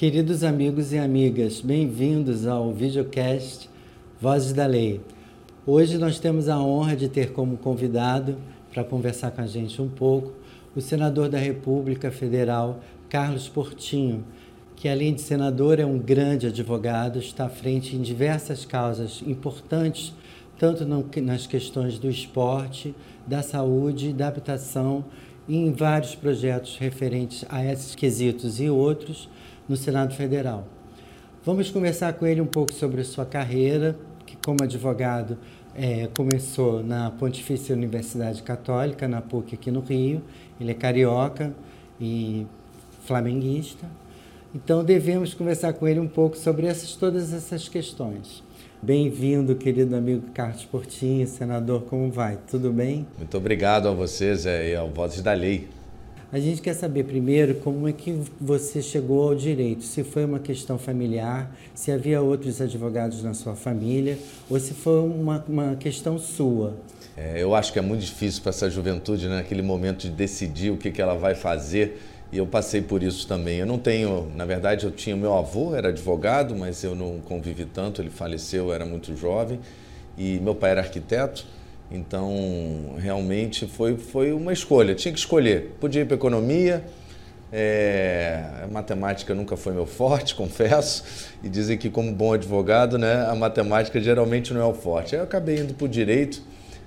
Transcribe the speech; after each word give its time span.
Queridos 0.00 0.42
amigos 0.42 0.94
e 0.94 0.98
amigas, 0.98 1.60
bem-vindos 1.60 2.46
ao 2.46 2.72
videocast 2.72 3.68
Vozes 4.18 4.54
da 4.54 4.64
Lei. 4.64 4.98
Hoje 5.66 5.98
nós 5.98 6.18
temos 6.18 6.48
a 6.48 6.58
honra 6.58 6.96
de 6.96 7.06
ter 7.06 7.34
como 7.34 7.58
convidado 7.58 8.38
para 8.72 8.82
conversar 8.82 9.30
com 9.30 9.42
a 9.42 9.46
gente 9.46 9.82
um 9.82 9.90
pouco 9.90 10.32
o 10.74 10.80
senador 10.80 11.28
da 11.28 11.36
República 11.36 12.10
Federal, 12.10 12.80
Carlos 13.10 13.46
Portinho, 13.46 14.24
que 14.74 14.88
além 14.88 15.12
de 15.12 15.20
senador 15.20 15.78
é 15.78 15.84
um 15.84 15.98
grande 15.98 16.46
advogado, 16.46 17.18
está 17.18 17.44
à 17.44 17.50
frente 17.50 17.94
em 17.94 18.00
diversas 18.00 18.64
causas 18.64 19.22
importantes, 19.26 20.14
tanto 20.58 20.86
nas 21.20 21.46
questões 21.46 21.98
do 21.98 22.08
esporte, 22.08 22.94
da 23.26 23.42
saúde, 23.42 24.14
da 24.14 24.28
habitação 24.28 25.04
e 25.46 25.58
em 25.58 25.70
vários 25.72 26.14
projetos 26.14 26.78
referentes 26.78 27.44
a 27.50 27.62
esses 27.62 27.94
quesitos 27.94 28.60
e 28.62 28.70
outros 28.70 29.28
no 29.70 29.76
Senado 29.76 30.16
Federal. 30.16 30.66
Vamos 31.44 31.70
conversar 31.70 32.12
com 32.14 32.26
ele 32.26 32.40
um 32.40 32.46
pouco 32.46 32.72
sobre 32.72 33.02
a 33.02 33.04
sua 33.04 33.24
carreira, 33.24 33.96
que 34.26 34.36
como 34.44 34.58
advogado 34.64 35.38
é, 35.76 36.08
começou 36.08 36.82
na 36.82 37.12
Pontifícia 37.12 37.72
Universidade 37.72 38.42
Católica, 38.42 39.06
na 39.06 39.22
PUC 39.22 39.54
aqui 39.54 39.70
no 39.70 39.78
Rio. 39.78 40.22
Ele 40.60 40.72
é 40.72 40.74
carioca 40.74 41.54
e 42.00 42.48
flamenguista. 43.04 43.86
Então 44.52 44.82
devemos 44.82 45.34
conversar 45.34 45.72
com 45.74 45.86
ele 45.86 46.00
um 46.00 46.08
pouco 46.08 46.36
sobre 46.36 46.66
essas, 46.66 46.96
todas 46.96 47.32
essas 47.32 47.68
questões. 47.68 48.42
Bem-vindo, 48.82 49.54
querido 49.54 49.94
amigo 49.94 50.32
Carlos 50.34 50.64
Portinho, 50.64 51.28
senador, 51.28 51.82
como 51.82 52.10
vai? 52.10 52.38
Tudo 52.50 52.72
bem? 52.72 53.06
Muito 53.16 53.36
obrigado 53.36 53.86
a 53.86 53.92
vocês 53.92 54.46
e 54.46 54.74
ao 54.74 54.90
Vozes 54.90 55.22
da 55.22 55.32
Lei 55.32 55.68
a 56.32 56.38
gente 56.38 56.62
quer 56.62 56.74
saber 56.74 57.04
primeiro 57.04 57.56
como 57.56 57.88
é 57.88 57.92
que 57.92 58.16
você 58.40 58.80
chegou 58.80 59.28
ao 59.28 59.34
direito, 59.34 59.82
se 59.82 60.04
foi 60.04 60.24
uma 60.24 60.38
questão 60.38 60.78
familiar, 60.78 61.54
se 61.74 61.90
havia 61.90 62.20
outros 62.20 62.60
advogados 62.60 63.22
na 63.22 63.34
sua 63.34 63.56
família 63.56 64.16
ou 64.48 64.58
se 64.60 64.72
foi 64.72 65.00
uma, 65.00 65.44
uma 65.48 65.76
questão 65.76 66.18
sua. 66.18 66.76
É, 67.16 67.42
eu 67.42 67.54
acho 67.54 67.72
que 67.72 67.78
é 67.78 67.82
muito 67.82 68.02
difícil 68.02 68.42
para 68.42 68.50
essa 68.50 68.70
juventude, 68.70 69.28
né, 69.28 69.36
naquele 69.36 69.62
momento 69.62 70.02
de 70.02 70.10
decidir 70.10 70.70
o 70.70 70.76
que, 70.76 70.90
que 70.90 71.02
ela 71.02 71.14
vai 71.14 71.34
fazer. 71.34 72.00
E 72.32 72.38
eu 72.38 72.46
passei 72.46 72.80
por 72.80 73.02
isso 73.02 73.26
também. 73.26 73.58
Eu 73.58 73.66
não 73.66 73.76
tenho, 73.76 74.30
na 74.36 74.44
verdade, 74.44 74.84
eu 74.84 74.92
tinha 74.92 75.16
meu 75.16 75.36
avô, 75.36 75.74
era 75.74 75.88
advogado, 75.88 76.54
mas 76.54 76.84
eu 76.84 76.94
não 76.94 77.18
convivi 77.18 77.64
tanto, 77.64 78.00
ele 78.00 78.08
faleceu, 78.08 78.66
eu 78.66 78.72
era 78.72 78.86
muito 78.86 79.16
jovem. 79.16 79.58
E 80.16 80.38
meu 80.38 80.54
pai 80.54 80.70
era 80.70 80.80
arquiteto. 80.80 81.44
Então, 81.90 82.94
realmente 82.98 83.66
foi, 83.66 83.96
foi 83.96 84.32
uma 84.32 84.52
escolha, 84.52 84.94
tinha 84.94 85.12
que 85.12 85.18
escolher. 85.18 85.74
Podia 85.80 86.02
ir 86.02 86.04
para 86.04 86.14
economia, 86.14 86.84
é, 87.52 88.64
matemática 88.70 89.34
nunca 89.34 89.56
foi 89.56 89.72
meu 89.72 89.86
forte, 89.86 90.34
confesso, 90.36 91.02
e 91.42 91.48
dizem 91.48 91.76
que 91.76 91.90
como 91.90 92.12
bom 92.12 92.32
advogado, 92.32 92.96
né, 92.96 93.26
a 93.26 93.34
matemática 93.34 94.00
geralmente 94.00 94.54
não 94.54 94.60
é 94.60 94.64
o 94.64 94.74
forte. 94.74 95.14
Aí 95.14 95.20
eu 95.20 95.24
acabei 95.24 95.58
indo 95.58 95.74
para 95.74 95.84
o 95.84 95.88
direito, 95.88 96.42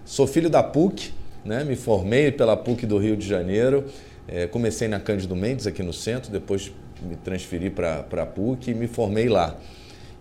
sou 0.05 0.25
filho 0.25 0.49
da 0.49 0.63
PUC, 0.63 1.11
né, 1.43 1.63
me 1.63 1.75
formei 1.75 2.31
pela 2.31 2.55
PUC 2.55 2.85
do 2.85 2.97
Rio 2.97 3.17
de 3.17 3.27
Janeiro, 3.27 3.85
é, 4.25 4.47
comecei 4.47 4.87
na 4.87 4.99
Cândido 5.01 5.35
Mendes 5.35 5.67
aqui 5.67 5.83
no 5.83 5.91
centro, 5.91 6.31
depois 6.31 6.71
me 7.01 7.17
transferi 7.17 7.69
para 7.69 8.05
a 8.09 8.25
PUC 8.25 8.71
e 8.71 8.73
me 8.73 8.87
formei 8.87 9.27
lá. 9.27 9.57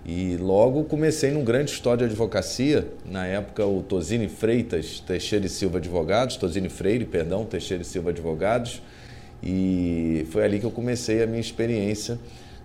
E 0.05 0.37
logo 0.37 0.83
comecei 0.85 1.31
num 1.31 1.45
grande 1.45 1.71
história 1.71 2.07
de 2.07 2.13
advocacia, 2.13 2.89
na 3.05 3.25
época 3.25 3.65
o 3.65 3.83
Tosini 3.83 4.29
Freitas 4.29 4.99
Teixeira 4.99 5.47
e 5.47 5.49
Silva 5.49 5.79
Advogados, 5.79 6.37
Tosini 6.37 6.69
Freire, 6.69 7.05
perdão, 7.05 7.45
Teixeira 7.45 7.83
e 7.83 7.87
Silva 7.87 8.11
Advogados, 8.11 8.83
e 9.41 10.27
foi 10.31 10.45
ali 10.45 10.59
que 10.59 10.67
eu 10.67 10.73
comecei 10.73 11.23
a 11.23 11.27
minha 11.27 11.41
experiência 11.41 12.19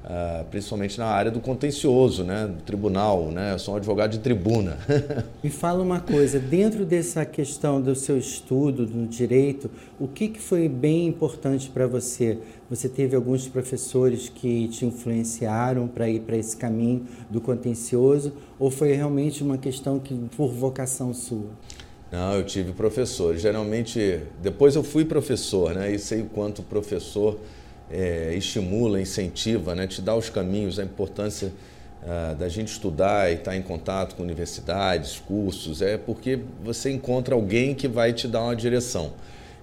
Uh, 0.03 0.45
principalmente 0.45 0.97
na 0.97 1.07
área 1.07 1.29
do 1.29 1.41
contencioso, 1.41 2.23
né, 2.23 2.47
do 2.47 2.63
tribunal, 2.63 3.25
né, 3.25 3.53
eu 3.53 3.59
sou 3.59 3.73
um 3.73 3.77
advogado 3.77 4.11
de 4.11 4.19
tribuna. 4.19 4.77
Me 5.43 5.49
fala 5.49 5.83
uma 5.83 5.99
coisa, 5.99 6.39
dentro 6.39 6.85
dessa 6.85 7.25
questão 7.25 7.81
do 7.81 7.93
seu 7.93 8.17
estudo 8.17 8.87
no 8.87 9.05
direito, 9.05 9.69
o 9.99 10.07
que, 10.07 10.29
que 10.29 10.39
foi 10.39 10.69
bem 10.69 11.07
importante 11.07 11.69
para 11.69 11.85
você? 11.87 12.37
Você 12.69 12.87
teve 12.87 13.17
alguns 13.17 13.49
professores 13.49 14.29
que 14.29 14.69
te 14.69 14.85
influenciaram 14.85 15.89
para 15.89 16.07
ir 16.07 16.21
para 16.21 16.37
esse 16.37 16.55
caminho 16.55 17.05
do 17.29 17.41
contencioso 17.41 18.31
ou 18.57 18.71
foi 18.71 18.93
realmente 18.93 19.43
uma 19.43 19.57
questão 19.57 19.99
que 19.99 20.15
por 20.37 20.53
vocação 20.53 21.13
sua? 21.13 21.49
Não, 22.09 22.35
eu 22.35 22.45
tive 22.45 22.71
professores. 22.71 23.41
Geralmente, 23.41 24.21
depois 24.41 24.75
eu 24.75 24.83
fui 24.83 25.03
professor, 25.03 25.73
né, 25.73 25.91
e 25.93 25.99
sei 25.99 26.21
o 26.21 26.25
quanto 26.25 26.63
professor 26.63 27.37
é, 27.91 28.33
estimula, 28.35 28.99
incentiva, 28.99 29.73
né, 29.75 29.87
te 29.87 30.01
dá 30.01 30.15
os 30.15 30.29
caminhos, 30.29 30.79
a 30.79 30.83
importância 30.83 31.51
ah, 32.09 32.35
da 32.39 32.47
gente 32.47 32.69
estudar 32.69 33.29
e 33.29 33.35
estar 33.35 33.55
em 33.55 33.61
contato 33.61 34.15
com 34.15 34.23
universidades, 34.23 35.21
cursos, 35.27 35.81
é 35.81 35.97
porque 35.97 36.39
você 36.63 36.89
encontra 36.89 37.35
alguém 37.35 37.75
que 37.75 37.85
vai 37.85 38.13
te 38.13 38.29
dar 38.29 38.43
uma 38.43 38.55
direção. 38.55 39.11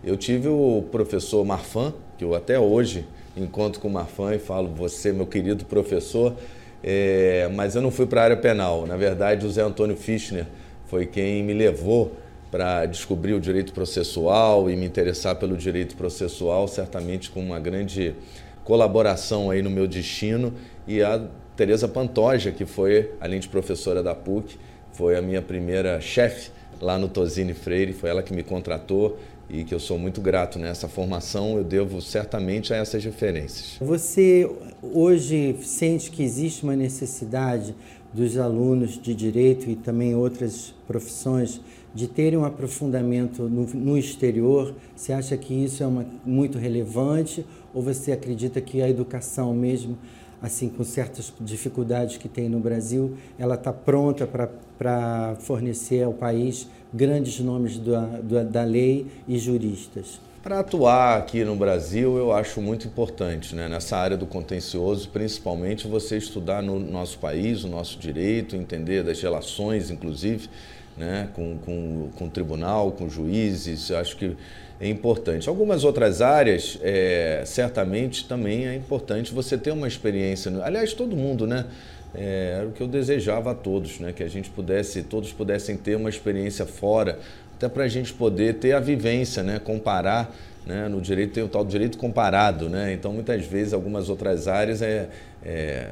Eu 0.03 0.17
tive 0.17 0.49
o 0.49 0.85
professor 0.93 1.43
Marfan, 1.43 1.95
que 2.19 2.25
eu 2.25 2.35
até 2.35 2.59
hoje 2.59 3.07
encontro 3.35 3.81
com 3.81 3.89
o 3.89 3.91
Marfan 3.91 4.35
e 4.35 4.39
falo, 4.39 4.69
você, 4.69 5.11
meu 5.11 5.27
querido 5.27 5.65
professor, 5.65 6.35
é, 6.83 7.49
mas 7.55 7.77
eu 7.77 7.81
não 7.81 7.91
fui 7.91 8.05
para 8.05 8.21
a 8.21 8.25
área 8.25 8.37
penal. 8.37 8.87
Na 8.87 8.97
verdade, 8.97 9.47
o 9.47 9.51
Zé 9.51 9.63
Antônio 9.63 9.97
Fischner 9.97 10.47
foi 10.87 11.07
quem 11.07 11.43
me 11.43 11.55
levou 11.55 12.13
para 12.55 12.87
descobrir 12.87 13.35
o 13.35 13.41
direito 13.41 13.73
processual 13.73 14.71
e 14.71 14.77
me 14.77 14.87
interessar 14.87 15.35
pelo 15.35 15.57
direito 15.57 15.97
processual, 15.97 16.69
certamente 16.69 17.29
com 17.29 17.41
uma 17.41 17.59
grande 17.59 18.15
colaboração 18.63 19.51
aí 19.51 19.61
no 19.61 19.69
meu 19.69 19.89
destino. 19.89 20.55
E 20.87 21.03
a 21.03 21.21
Teresa 21.57 21.89
Pantoja, 21.89 22.53
que 22.53 22.65
foi, 22.65 23.11
além 23.21 23.41
de 23.41 23.49
professora 23.49 24.05
da 24.05 24.15
PUC, 24.15 24.57
foi 24.93 25.17
a 25.17 25.21
minha 25.21 25.43
primeira 25.43 26.01
chefe 26.01 26.53
lá 26.81 26.97
no 26.97 27.09
Tosini 27.09 27.55
Freire, 27.55 27.93
foi 27.93 28.09
ela 28.09 28.23
que 28.23 28.33
me 28.33 28.45
contratou 28.45 29.19
e 29.51 29.65
que 29.65 29.75
eu 29.75 29.81
sou 29.81 29.99
muito 29.99 30.21
grato 30.21 30.57
nessa 30.57 30.87
formação, 30.87 31.57
eu 31.57 31.65
devo 31.65 32.01
certamente 32.01 32.73
a 32.73 32.77
essas 32.77 33.05
referências. 33.05 33.79
Você 33.81 34.49
hoje 34.81 35.57
sente 35.61 36.09
que 36.09 36.23
existe 36.23 36.63
uma 36.63 36.77
necessidade 36.77 37.75
dos 38.13 38.39
alunos 38.39 38.93
de 38.93 39.13
direito 39.13 39.69
e 39.69 39.75
também 39.75 40.15
outras 40.15 40.73
profissões 40.87 41.61
de 41.95 42.09
terem 42.09 42.39
um 42.39 42.45
aprofundamento 42.45 43.45
no, 43.45 43.65
no 43.67 43.97
exterior? 43.97 44.75
Você 44.97 45.13
acha 45.13 45.37
que 45.37 45.55
isso 45.55 45.83
é 45.83 45.87
uma, 45.87 46.05
muito 46.25 46.59
relevante 46.59 47.47
ou 47.73 47.83
você 47.83 48.13
acredita 48.13 48.61
que 48.61 48.83
a 48.83 48.89
educação 48.89 49.55
mesmo, 49.55 49.97
assim, 50.43 50.69
com 50.69 50.83
certas 50.83 51.33
dificuldades 51.41 52.17
que 52.17 52.29
tem 52.29 52.49
no 52.49 52.59
Brasil, 52.59 53.15
ela 53.39 53.55
está 53.55 53.73
pronta 53.73 54.27
para 54.27 55.37
fornecer 55.41 56.03
ao 56.03 56.13
país 56.13 56.69
grandes 56.93 57.39
nomes 57.41 57.79
da, 57.79 58.07
da, 58.23 58.43
da 58.43 58.65
lei 58.65 59.07
e 59.27 59.39
juristas? 59.39 60.21
Para 60.45 60.59
atuar 60.59 61.17
aqui 61.17 61.43
no 61.43 61.57
Brasil, 61.57 62.19
eu 62.19 62.31
acho 62.31 62.61
muito 62.61 62.87
importante, 62.87 63.55
né? 63.55 63.67
nessa 63.67 63.97
área 63.97 64.15
do 64.15 64.27
contencioso, 64.27 65.09
principalmente 65.09 65.89
você 65.89 66.19
estudar 66.19 66.63
no 66.63 66.79
nosso 66.79 67.19
país, 67.19 67.65
o 67.65 67.69
nosso 67.69 67.99
direito, 67.99 68.55
entender 68.55 69.03
das 69.03 69.23
relações, 69.23 69.91
inclusive, 69.91 70.51
né, 70.97 71.29
com, 71.35 71.59
com, 71.59 72.09
com 72.17 72.25
o 72.27 72.31
tribunal, 72.31 72.93
com 72.93 73.09
juízes, 73.09 73.91
acho 73.91 74.17
que 74.17 74.37
é 74.81 74.89
importante. 74.89 75.49
Algumas 75.49 75.85
outras 75.85 76.21
áreas, 76.21 76.79
é, 76.83 77.43
certamente 77.47 78.27
também 78.27 78.67
é 78.67 78.75
importante 78.75 79.33
você 79.33 79.57
ter 79.57 79.73
uma 79.73 79.89
experiência. 79.89 80.53
Aliás, 80.63 80.93
todo 80.93 81.17
mundo, 81.17 81.47
né? 81.47 81.67
É, 82.15 82.59
era 82.59 82.69
o 82.69 82.73
que 82.73 82.81
eu 82.81 82.87
desejava 82.87 83.51
a 83.51 83.55
todos, 83.55 83.99
né? 83.99 84.13
Que 84.13 84.23
a 84.23 84.29
gente 84.29 84.51
pudesse, 84.51 85.03
todos 85.03 85.33
pudessem 85.33 85.77
ter 85.77 85.97
uma 85.97 86.09
experiência 86.09 86.65
fora, 86.65 87.19
até 87.57 87.69
para 87.69 87.85
a 87.85 87.89
gente 87.89 88.13
poder 88.13 88.55
ter 88.55 88.73
a 88.73 88.81
vivência, 88.81 89.43
né? 89.43 89.59
Comparar, 89.59 90.35
né? 90.67 90.89
No 90.89 91.01
direito 91.01 91.33
tem 91.33 91.43
o 91.43 91.49
tal 91.49 91.65
direito 91.65 91.99
comparado, 91.99 92.69
né? 92.69 92.93
Então, 92.93 93.13
muitas 93.13 93.45
vezes, 93.45 93.73
algumas 93.73 94.09
outras 94.09 94.47
áreas 94.47 94.83
é, 94.83 95.09
é 95.45 95.89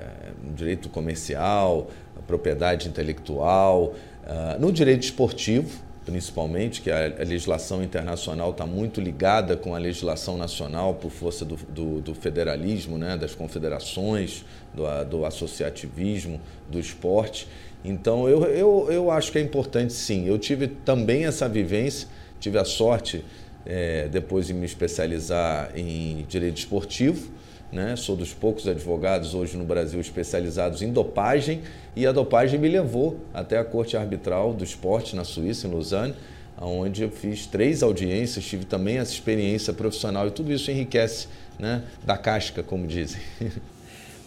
direito 0.55 0.89
comercial, 0.89 1.91
propriedade 2.27 2.89
intelectual, 2.89 3.95
uh, 4.25 4.61
no 4.61 4.73
direito 4.73 5.03
esportivo, 5.03 5.69
principalmente, 6.05 6.81
que 6.81 6.91
a, 6.91 7.05
a 7.07 7.25
legislação 7.25 7.83
internacional 7.83 8.51
está 8.51 8.67
muito 8.67 9.01
ligada 9.01 9.57
com 9.57 9.75
a 9.75 9.79
legislação 9.79 10.37
nacional 10.37 10.95
por 10.95 11.11
força 11.11 11.45
do, 11.45 11.57
do, 11.69 12.01
do 12.01 12.15
federalismo, 12.15 12.99
né, 12.99 13.17
das 13.17 13.35
confederações, 13.35 14.45
do, 14.75 15.05
do, 15.05 15.25
associativismo, 15.25 16.41
do 16.71 16.79
esporte. 16.79 17.47
Então, 17.85 18.29
eu, 18.29 18.45
eu, 18.45 18.89
eu 18.91 19.11
acho 19.11 19.31
que 19.33 19.39
é 19.39 19.41
importante 19.41 19.93
sim. 19.93 20.27
Eu 20.27 20.39
tive 20.39 20.69
também 20.69 21.25
essa 21.25 21.49
vivência, 21.49 22.09
tive 22.41 22.59
a 22.59 22.65
sorte, 22.65 23.25
é, 23.65 24.09
depois 24.09 24.47
de 24.47 24.55
me 24.55 24.67
especializar 24.67 25.71
em 25.77 26.25
direito 26.29 26.59
esportivo, 26.59 27.31
né? 27.73 27.97
Sou 27.97 28.15
dos 28.15 28.35
poucos 28.35 28.69
advogados 28.69 29.35
hoje 29.35 29.57
no 29.57 29.65
Brasil 29.65 29.99
especializados 29.99 30.83
em 30.83 30.93
dopagem 30.93 31.63
e 31.97 32.07
a 32.07 32.13
dopagem 32.13 32.61
me 32.61 32.69
levou 32.69 33.19
até 33.33 33.57
a 33.57 33.65
Corte 33.65 33.97
Arbitral 33.97 34.53
do 34.53 34.63
Esporte 34.63 35.17
na 35.17 35.25
Suíça, 35.25 35.67
em 35.67 35.73
Lausanne, 35.73 36.15
onde 36.61 37.03
eu 37.03 37.11
fiz 37.11 37.47
três 37.47 37.83
audiências, 37.83 38.45
tive 38.45 38.67
também 38.67 38.99
essa 38.99 39.13
experiência 39.13 39.73
profissional 39.73 40.29
e 40.29 40.31
tudo 40.31 40.53
isso 40.53 40.71
enriquece 40.71 41.29
né? 41.59 41.83
da 42.05 42.17
casca, 42.17 42.63
como 42.63 42.87
dizem. 42.87 43.21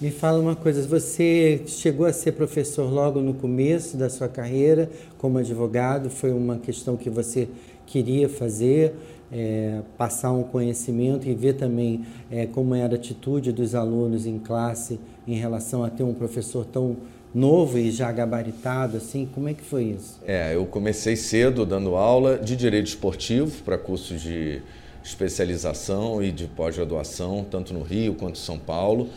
Me 0.01 0.11
fala 0.11 0.39
uma 0.39 0.57
coisa, 0.57 0.85
você 0.85 1.61
chegou 1.67 2.05
a 2.05 2.11
ser 2.11 2.33
professor 2.33 2.91
logo 2.91 3.21
no 3.21 3.33
começo 3.33 3.95
da 3.95 4.09
sua 4.09 4.27
carreira 4.27 4.89
como 5.17 5.37
advogado? 5.37 6.09
Foi 6.09 6.31
uma 6.31 6.57
questão 6.57 6.97
que 6.97 7.09
você 7.09 7.47
queria 7.85 8.27
fazer, 8.27 8.93
é, 9.31 9.81
passar 9.97 10.31
um 10.31 10.43
conhecimento 10.43 11.27
e 11.27 11.33
ver 11.33 11.53
também 11.53 12.05
é, 12.31 12.45
como 12.45 12.75
era 12.75 12.93
a 12.93 12.95
atitude 12.95 13.51
dos 13.51 13.75
alunos 13.75 14.25
em 14.25 14.39
classe 14.39 14.99
em 15.27 15.35
relação 15.35 15.83
a 15.83 15.89
ter 15.89 16.03
um 16.03 16.13
professor 16.13 16.65
tão 16.65 16.97
novo 17.33 17.77
e 17.77 17.91
já 17.91 18.09
gabaritado, 18.11 18.95
assim, 18.95 19.27
como 19.33 19.49
é 19.49 19.53
que 19.53 19.63
foi 19.63 19.83
isso? 19.85 20.21
É, 20.25 20.55
eu 20.55 20.65
comecei 20.65 21.17
cedo 21.17 21.65
dando 21.65 21.95
aula 21.95 22.37
de 22.37 22.55
direito 22.55 22.87
esportivo 22.87 23.61
para 23.63 23.77
cursos 23.77 24.21
de 24.21 24.61
especialização 25.03 26.23
e 26.23 26.31
de 26.31 26.47
pós-graduação, 26.47 27.45
tanto 27.49 27.73
no 27.73 27.83
Rio 27.83 28.15
quanto 28.15 28.37
em 28.37 28.43
São 28.43 28.57
Paulo. 28.57 29.09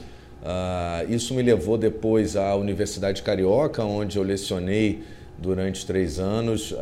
Uh, 0.43 1.12
isso 1.12 1.32
me 1.32 1.43
levou 1.43 1.78
depois 1.78 2.37
à 2.37 2.55
Universidade 2.55 3.22
Carioca, 3.22 3.84
onde 3.84 4.19
eu 4.19 4.22
lecionei 4.22 5.02
durante 5.38 5.87
três 5.87 6.19
anos, 6.19 6.72
uh, 6.72 6.76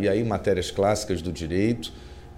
e 0.00 0.08
aí 0.08 0.22
matérias 0.22 0.70
clássicas 0.70 1.20
do 1.20 1.32
direito. 1.32 1.92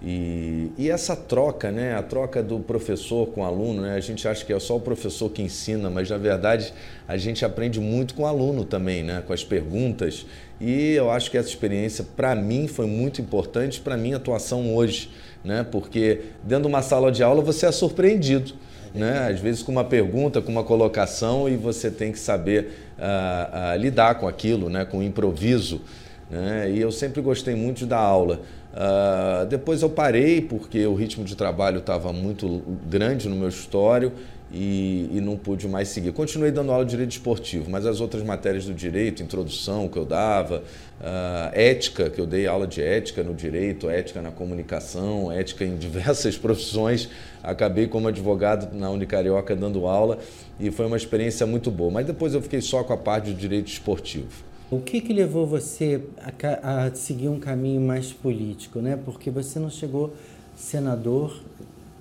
E, 0.07 0.71
e, 0.77 0.91
essa 0.91 1.15
troca, 1.15 1.71
né, 1.71 1.95
a 1.95 2.03
troca 2.03 2.43
do 2.43 2.59
professor 2.59 3.25
com 3.29 3.41
o 3.41 3.43
aluno, 3.43 3.81
né, 3.81 3.95
a 3.95 3.99
gente 3.99 4.27
acha 4.27 4.45
que 4.45 4.53
é 4.53 4.59
só 4.59 4.77
o 4.77 4.79
professor 4.79 5.31
que 5.31 5.41
ensina, 5.41 5.89
mas 5.89 6.11
na 6.11 6.17
verdade 6.17 6.71
a 7.07 7.17
gente 7.17 7.43
aprende 7.43 7.79
muito 7.79 8.13
com 8.13 8.21
o 8.21 8.27
aluno 8.27 8.63
também, 8.63 9.01
né, 9.01 9.23
com 9.25 9.33
as 9.33 9.43
perguntas. 9.43 10.27
E 10.61 10.91
eu 10.91 11.09
acho 11.09 11.31
que 11.31 11.39
essa 11.39 11.49
experiência, 11.49 12.05
para 12.15 12.35
mim, 12.35 12.67
foi 12.67 12.85
muito 12.85 13.19
importante 13.19 13.81
para 13.81 13.95
a 13.95 13.97
minha 13.97 14.17
atuação 14.17 14.75
hoje, 14.75 15.09
né, 15.43 15.65
porque 15.71 16.21
dentro 16.43 16.65
de 16.65 16.69
uma 16.69 16.83
sala 16.83 17.11
de 17.11 17.23
aula 17.23 17.41
você 17.41 17.65
é 17.65 17.71
surpreendido. 17.71 18.53
Né? 18.93 19.27
Às 19.29 19.39
vezes 19.39 19.61
com 19.61 19.71
uma 19.73 19.83
pergunta, 19.83 20.41
com 20.41 20.51
uma 20.51 20.63
colocação, 20.63 21.49
e 21.49 21.57
você 21.57 21.91
tem 21.91 22.13
que 22.13 22.19
saber 22.19 22.69
uh, 22.97 23.75
uh, 23.75 23.77
lidar 23.77 24.15
com 24.15 24.25
aquilo, 24.25 24.69
né? 24.69 24.85
com 24.85 24.99
o 24.99 25.03
improviso. 25.03 25.81
Né? 26.29 26.71
E 26.71 26.79
eu 26.79 26.91
sempre 26.91 27.21
gostei 27.21 27.55
muito 27.55 27.85
dar 27.85 27.99
aula. 27.99 28.41
Uh, 28.75 29.45
depois 29.45 29.81
eu 29.81 29.89
parei 29.89 30.41
porque 30.41 30.85
o 30.85 30.93
ritmo 30.93 31.23
de 31.23 31.33
trabalho 31.33 31.77
estava 31.77 32.11
muito 32.11 32.61
grande 32.89 33.29
no 33.29 33.35
meu 33.35 33.47
escritório 33.47 34.11
e, 34.51 35.09
e, 35.13 35.21
não 35.21 35.37
pude 35.37 35.65
mais 35.65 35.87
seguir. 35.87 36.11
Continuei 36.11 36.51
dando 36.51 36.73
aula 36.73 36.83
de 36.83 36.91
direito 36.91 37.11
esportivo, 37.11 37.69
mas 37.69 37.85
as 37.85 38.01
outras 38.01 38.21
matérias 38.21 38.65
do 38.65 38.73
direito, 38.73 39.23
introdução 39.23 39.87
que 39.87 39.97
eu 39.97 40.05
dava, 40.05 40.57
uh, 40.99 41.51
ética, 41.53 42.09
que 42.09 42.19
eu 42.19 42.25
dei 42.25 42.47
aula 42.47 42.67
de 42.67 42.81
ética 42.81 43.23
no 43.23 43.33
direito, 43.33 43.89
ética 43.89 44.21
na 44.21 44.29
comunicação, 44.31 45.31
ética 45.31 45.63
em 45.63 45.75
diversas 45.77 46.37
profissões, 46.37 47.09
acabei 47.41 47.87
como 47.87 48.09
advogado 48.09 48.75
na 48.75 48.89
Unicarioca 48.89 49.55
dando 49.55 49.87
aula 49.87 50.19
e 50.59 50.69
foi 50.69 50.85
uma 50.85 50.97
experiência 50.97 51.45
muito 51.45 51.71
boa. 51.71 51.91
Mas 51.91 52.05
depois 52.05 52.33
eu 52.33 52.41
fiquei 52.41 52.59
só 52.59 52.83
com 52.83 52.91
a 52.91 52.97
parte 52.97 53.31
do 53.31 53.35
direito 53.35 53.67
esportivo. 53.67 54.54
O 54.71 54.79
que, 54.79 54.99
que 54.99 55.13
levou 55.13 55.45
você 55.45 56.01
a, 56.19 56.85
a, 56.85 56.95
seguir 56.95 57.29
um 57.29 57.39
caminho 57.39 57.81
mais 57.81 58.11
político, 58.11 58.79
né? 58.79 58.97
Porque 59.03 59.29
você 59.29 59.59
não 59.59 59.69
chegou 59.69 60.13
senador 60.55 61.39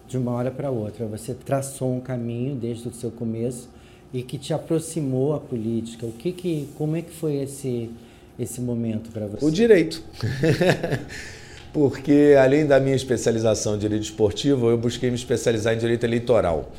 de 0.08 0.16
uma 0.16 0.32
hora 0.32 0.50
para 0.50 0.70
outra. 0.70 1.06
Você 1.06 1.34
traçou 1.34 1.94
um 1.94 2.00
caminho 2.00 2.54
desde 2.54 2.88
o 2.88 2.92
seu 2.92 3.10
começo 3.10 3.68
e 4.12 4.22
que 4.22 4.38
te 4.38 4.54
aproximou 4.54 5.34
à 5.34 5.40
política. 5.40 6.06
O 6.06 6.12
que, 6.12 6.32
que 6.32 6.68
como 6.76 6.96
é 6.96 7.02
que 7.02 7.10
foi 7.10 7.36
esse 7.36 7.90
esse 8.38 8.60
momento 8.60 9.10
para 9.10 9.26
você? 9.26 9.44
O 9.44 9.50
direito. 9.50 10.02
Porque 11.72 12.36
além 12.40 12.66
da 12.66 12.78
minha 12.78 12.94
especialização 12.94 13.74
em 13.74 13.78
direito 13.78 14.04
esportivo, 14.04 14.70
eu 14.70 14.78
busquei 14.78 15.10
me 15.10 15.16
especializar 15.16 15.74
em 15.74 15.78
direito 15.78 16.04
eleitoral. 16.04 16.70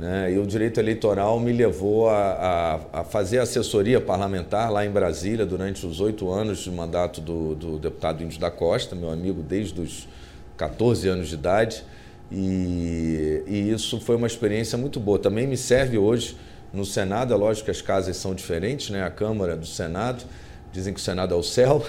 Né? 0.00 0.32
E 0.32 0.38
o 0.38 0.46
direito 0.46 0.80
eleitoral 0.80 1.38
me 1.38 1.52
levou 1.52 2.08
a, 2.08 2.80
a, 2.92 3.00
a, 3.00 3.04
fazer 3.04 3.38
assessoria 3.38 4.00
parlamentar 4.00 4.72
lá 4.72 4.82
em 4.82 4.90
Brasília 4.90 5.44
durante 5.44 5.84
os 5.86 6.00
oito 6.00 6.30
anos 6.32 6.60
de 6.60 6.70
mandato 6.70 7.20
do, 7.20 7.54
do, 7.54 7.78
deputado 7.78 8.24
Índio 8.24 8.40
da 8.40 8.50
Costa, 8.50 8.96
meu 8.96 9.10
amigo 9.10 9.42
desde 9.42 9.78
os 9.78 10.08
14 10.56 11.06
anos 11.06 11.28
de 11.28 11.34
idade. 11.34 11.84
E, 12.32 13.42
e 13.46 13.70
isso 13.70 14.00
foi 14.00 14.16
uma 14.16 14.26
experiência 14.26 14.78
muito 14.78 14.98
boa. 14.98 15.18
Também 15.18 15.46
me 15.46 15.58
serve 15.58 15.98
hoje 15.98 16.34
no 16.72 16.86
Senado, 16.86 17.34
é 17.34 17.36
lógico 17.36 17.66
que 17.66 17.70
as 17.70 17.82
casas 17.82 18.16
são 18.16 18.34
diferentes, 18.34 18.88
né? 18.88 19.04
a 19.04 19.10
Câmara 19.10 19.54
do 19.54 19.66
Senado, 19.66 20.24
dizem 20.72 20.94
que 20.94 21.00
o 21.00 21.02
Senado 21.02 21.34
é 21.34 21.36
o 21.36 21.42
céu, 21.42 21.84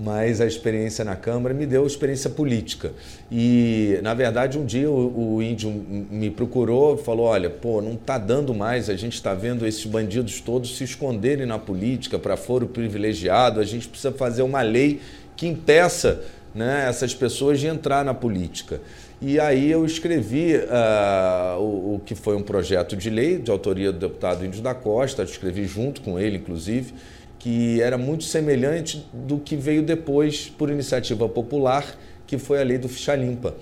mas 0.00 0.40
a 0.40 0.46
experiência 0.46 1.04
na 1.04 1.16
Câmara 1.16 1.52
me 1.52 1.66
deu 1.66 1.84
experiência 1.84 2.30
política. 2.30 2.92
E, 3.30 3.98
na 4.02 4.14
verdade, 4.14 4.56
um 4.56 4.64
dia 4.64 4.88
o, 4.88 5.34
o 5.34 5.42
índio 5.42 5.70
me 5.70 6.30
procurou 6.30 6.94
e 6.94 6.98
falou: 6.98 7.26
Olha, 7.26 7.50
pô, 7.50 7.82
não 7.82 7.94
está 7.94 8.16
dando 8.16 8.54
mais, 8.54 8.88
a 8.88 8.94
gente 8.94 9.14
está 9.14 9.34
vendo 9.34 9.66
esses 9.66 9.84
bandidos 9.84 10.40
todos 10.40 10.76
se 10.76 10.84
esconderem 10.84 11.46
na 11.46 11.58
política 11.58 12.18
para 12.18 12.36
foro 12.36 12.68
privilegiado, 12.68 13.60
a 13.60 13.64
gente 13.64 13.88
precisa 13.88 14.12
fazer 14.12 14.42
uma 14.42 14.62
lei 14.62 15.00
que 15.36 15.46
impeça 15.46 16.22
né, 16.54 16.86
essas 16.88 17.14
pessoas 17.14 17.58
de 17.58 17.66
entrar 17.66 18.04
na 18.04 18.14
política. 18.14 18.80
E 19.20 19.40
aí 19.40 19.68
eu 19.68 19.84
escrevi 19.84 20.54
uh, 20.56 21.60
o, 21.60 21.94
o, 21.94 22.00
que 22.04 22.14
foi 22.14 22.36
um 22.36 22.42
projeto 22.42 22.96
de 22.96 23.10
lei 23.10 23.38
de 23.38 23.50
autoria 23.50 23.90
do 23.90 23.98
deputado 23.98 24.46
Índio 24.46 24.62
da 24.62 24.74
Costa, 24.74 25.24
escrevi 25.24 25.64
junto 25.66 26.00
com 26.02 26.20
ele, 26.20 26.36
inclusive 26.36 26.94
que 27.38 27.80
era 27.80 27.96
muito 27.96 28.24
semelhante 28.24 29.06
do 29.12 29.38
que 29.38 29.56
veio 29.56 29.82
depois 29.82 30.48
por 30.48 30.70
iniciativa 30.70 31.28
popular, 31.28 31.96
que 32.26 32.36
foi 32.36 32.60
a 32.60 32.64
lei 32.64 32.78
do 32.78 32.88
ficha 32.88 33.14
limpa. 33.14 33.54